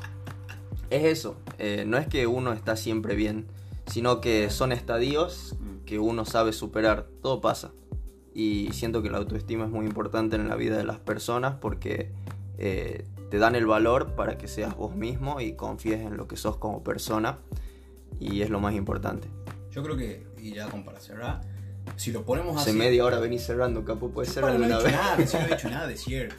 Es 0.91 1.05
eso, 1.05 1.37
eh, 1.61 1.85
no 1.87 1.99
es 1.99 2.07
que 2.07 2.27
uno 2.27 2.53
está 2.53 2.75
siempre 2.75 3.15
bien, 3.15 3.47
sino 3.87 4.21
que 4.21 4.49
son 4.51 4.73
estadios 4.73 5.57
que 5.85 5.99
uno 5.99 6.25
sabe 6.25 6.53
superar. 6.53 7.07
Todo 7.23 7.41
pasa. 7.41 7.73
Y 8.33 8.71
siento 8.73 9.03
que 9.03 9.11
la 9.11 9.19
autoestima 9.19 9.65
es 9.65 9.71
muy 9.71 9.85
importante 9.85 10.37
en 10.37 10.49
la 10.49 10.57
vida 10.57 10.77
de 10.77 10.85
las 10.85 10.99
personas 10.99 11.57
porque 11.61 12.11
eh, 12.59 13.05
te 13.31 13.39
dan 13.39 13.57
el 13.57 13.67
valor 13.67 14.15
para 14.15 14.39
que 14.39 14.49
seas 14.49 14.75
vos 14.77 14.95
mismo 14.95 15.41
y 15.41 15.53
confíes 15.53 16.01
en 16.01 16.17
lo 16.17 16.27
que 16.27 16.37
sos 16.37 16.57
como 16.57 16.83
persona. 16.83 17.39
Y 18.19 18.41
es 18.43 18.51
lo 18.51 18.61
más 18.61 18.75
importante. 18.75 19.29
Yo 19.71 19.83
creo 19.83 19.97
que, 19.97 20.27
y 20.39 20.55
ya 20.55 20.69
como 20.69 20.85
para 20.85 20.99
cerrar, 21.01 21.43
si 21.97 22.13
lo 22.13 22.25
ponemos 22.25 22.57
Hace 22.57 22.71
así... 22.71 22.79
media 22.79 23.05
hora 23.05 23.19
venís 23.19 23.43
cerrando, 23.43 23.85
capo, 23.85 24.11
puede 24.11 24.29
ser 24.29 24.43
Bueno, 24.43 24.59
no 24.59 24.65
he 24.65 24.73
alguna 24.73 24.85
vez. 24.85 24.93
nada, 25.33 25.41
no 25.41 25.47
he 25.47 25.57
dicho 25.57 25.71
nada 25.71 25.87
de 25.87 25.97
cierre. 25.97 26.37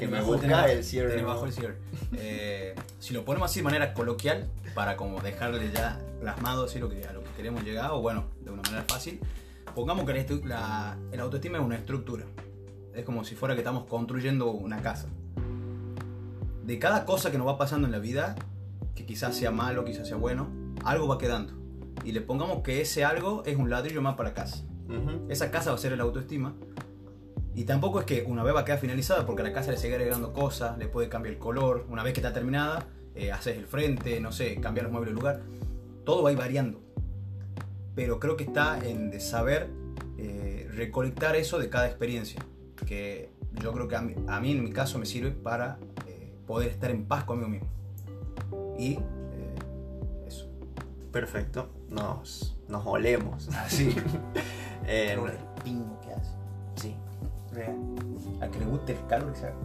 Que 0.00 0.08
me 0.08 0.22
busca 0.22 0.70
el 0.72 0.82
cierre, 0.82 1.20
¿no? 1.20 1.28
bajo 1.28 1.46
el 1.46 1.52
cierre. 1.52 1.76
Eh, 2.14 2.74
si 2.98 3.14
lo 3.14 3.24
ponemos 3.24 3.50
así 3.50 3.60
de 3.60 3.64
manera 3.64 3.94
coloquial, 3.94 4.48
para 4.74 4.96
como 4.96 5.20
dejarle 5.20 5.70
ya 5.72 6.00
plasmado 6.20 6.64
así 6.64 6.78
lo 6.78 6.88
que, 6.88 7.04
a 7.06 7.12
lo 7.12 7.22
que 7.22 7.30
queremos 7.36 7.64
llegar, 7.64 7.90
o 7.92 8.00
bueno, 8.00 8.24
de 8.42 8.50
una 8.50 8.62
manera 8.62 8.84
fácil, 8.88 9.20
pongamos 9.74 10.04
que 10.06 10.40
la, 10.44 10.96
el 11.12 11.20
autoestima 11.20 11.58
es 11.58 11.64
una 11.64 11.76
estructura. 11.76 12.24
Es 12.94 13.04
como 13.04 13.24
si 13.24 13.34
fuera 13.34 13.54
que 13.54 13.60
estamos 13.60 13.84
construyendo 13.84 14.50
una 14.50 14.82
casa. 14.82 15.08
De 16.64 16.78
cada 16.78 17.04
cosa 17.04 17.30
que 17.30 17.38
nos 17.38 17.46
va 17.46 17.58
pasando 17.58 17.86
en 17.86 17.92
la 17.92 17.98
vida, 17.98 18.36
que 18.94 19.06
quizás 19.06 19.36
sea 19.36 19.50
malo, 19.50 19.84
quizás 19.84 20.08
sea 20.08 20.16
bueno, 20.16 20.48
algo 20.84 21.08
va 21.08 21.18
quedando. 21.18 21.52
Y 22.04 22.12
le 22.12 22.20
pongamos 22.20 22.62
que 22.62 22.80
ese 22.80 23.04
algo 23.04 23.42
es 23.44 23.56
un 23.56 23.70
ladrillo 23.70 24.02
más 24.02 24.16
para 24.16 24.34
casa. 24.34 24.64
Ujú. 24.88 25.26
Esa 25.28 25.50
casa 25.50 25.70
va 25.70 25.76
a 25.76 25.78
ser 25.78 25.92
el 25.92 26.00
autoestima. 26.00 26.54
Y 27.54 27.64
tampoco 27.64 28.00
es 28.00 28.06
que 28.06 28.22
una 28.26 28.42
vez 28.42 28.54
va 28.54 28.60
a 28.60 28.64
quedar 28.64 28.78
finalizada, 28.78 29.26
porque 29.26 29.42
a 29.42 29.44
la 29.44 29.52
casa 29.52 29.70
le 29.70 29.76
sigue 29.76 29.94
agregando 29.94 30.32
cosas, 30.32 30.78
le 30.78 30.86
puede 30.86 31.08
cambiar 31.08 31.34
el 31.34 31.40
color. 31.40 31.86
Una 31.88 32.02
vez 32.02 32.12
que 32.12 32.20
está 32.20 32.32
terminada, 32.32 32.86
eh, 33.14 33.32
haces 33.32 33.56
el 33.56 33.66
frente, 33.66 34.20
no 34.20 34.32
sé, 34.32 34.60
cambiar 34.60 34.84
los 34.84 34.92
muebles 34.92 35.14
de 35.14 35.20
lugar. 35.20 35.40
Todo 36.04 36.22
va 36.22 36.30
a 36.30 36.32
ir 36.32 36.38
variando. 36.38 36.80
Pero 37.94 38.20
creo 38.20 38.36
que 38.36 38.44
está 38.44 38.78
en 38.86 39.10
de 39.10 39.20
saber 39.20 39.68
eh, 40.16 40.68
recolectar 40.72 41.34
eso 41.36 41.58
de 41.58 41.68
cada 41.68 41.86
experiencia. 41.86 42.40
Que 42.86 43.30
yo 43.60 43.72
creo 43.72 43.88
que 43.88 43.96
a 43.96 44.00
mí, 44.00 44.14
a 44.28 44.40
mí, 44.40 44.52
en 44.52 44.64
mi 44.64 44.70
caso 44.70 44.98
me 44.98 45.06
sirve 45.06 45.32
para 45.32 45.78
eh, 46.06 46.32
poder 46.46 46.68
estar 46.68 46.90
en 46.90 47.04
paz 47.04 47.24
conmigo 47.24 47.48
mismo. 47.48 47.68
Y 48.78 48.92
eh, 48.92 49.54
eso. 50.26 50.48
Perfecto. 51.12 51.68
Nos, 51.88 52.56
nos 52.68 52.86
olemos. 52.86 53.48
Así. 53.56 53.94
Al 58.40 58.50
que 58.50 58.58
le 58.58 58.64
guste 58.66 58.92
el 58.92 59.06
calor 59.06 59.32
que 59.32 59.38
se 59.40 59.46
haga. 59.46 59.56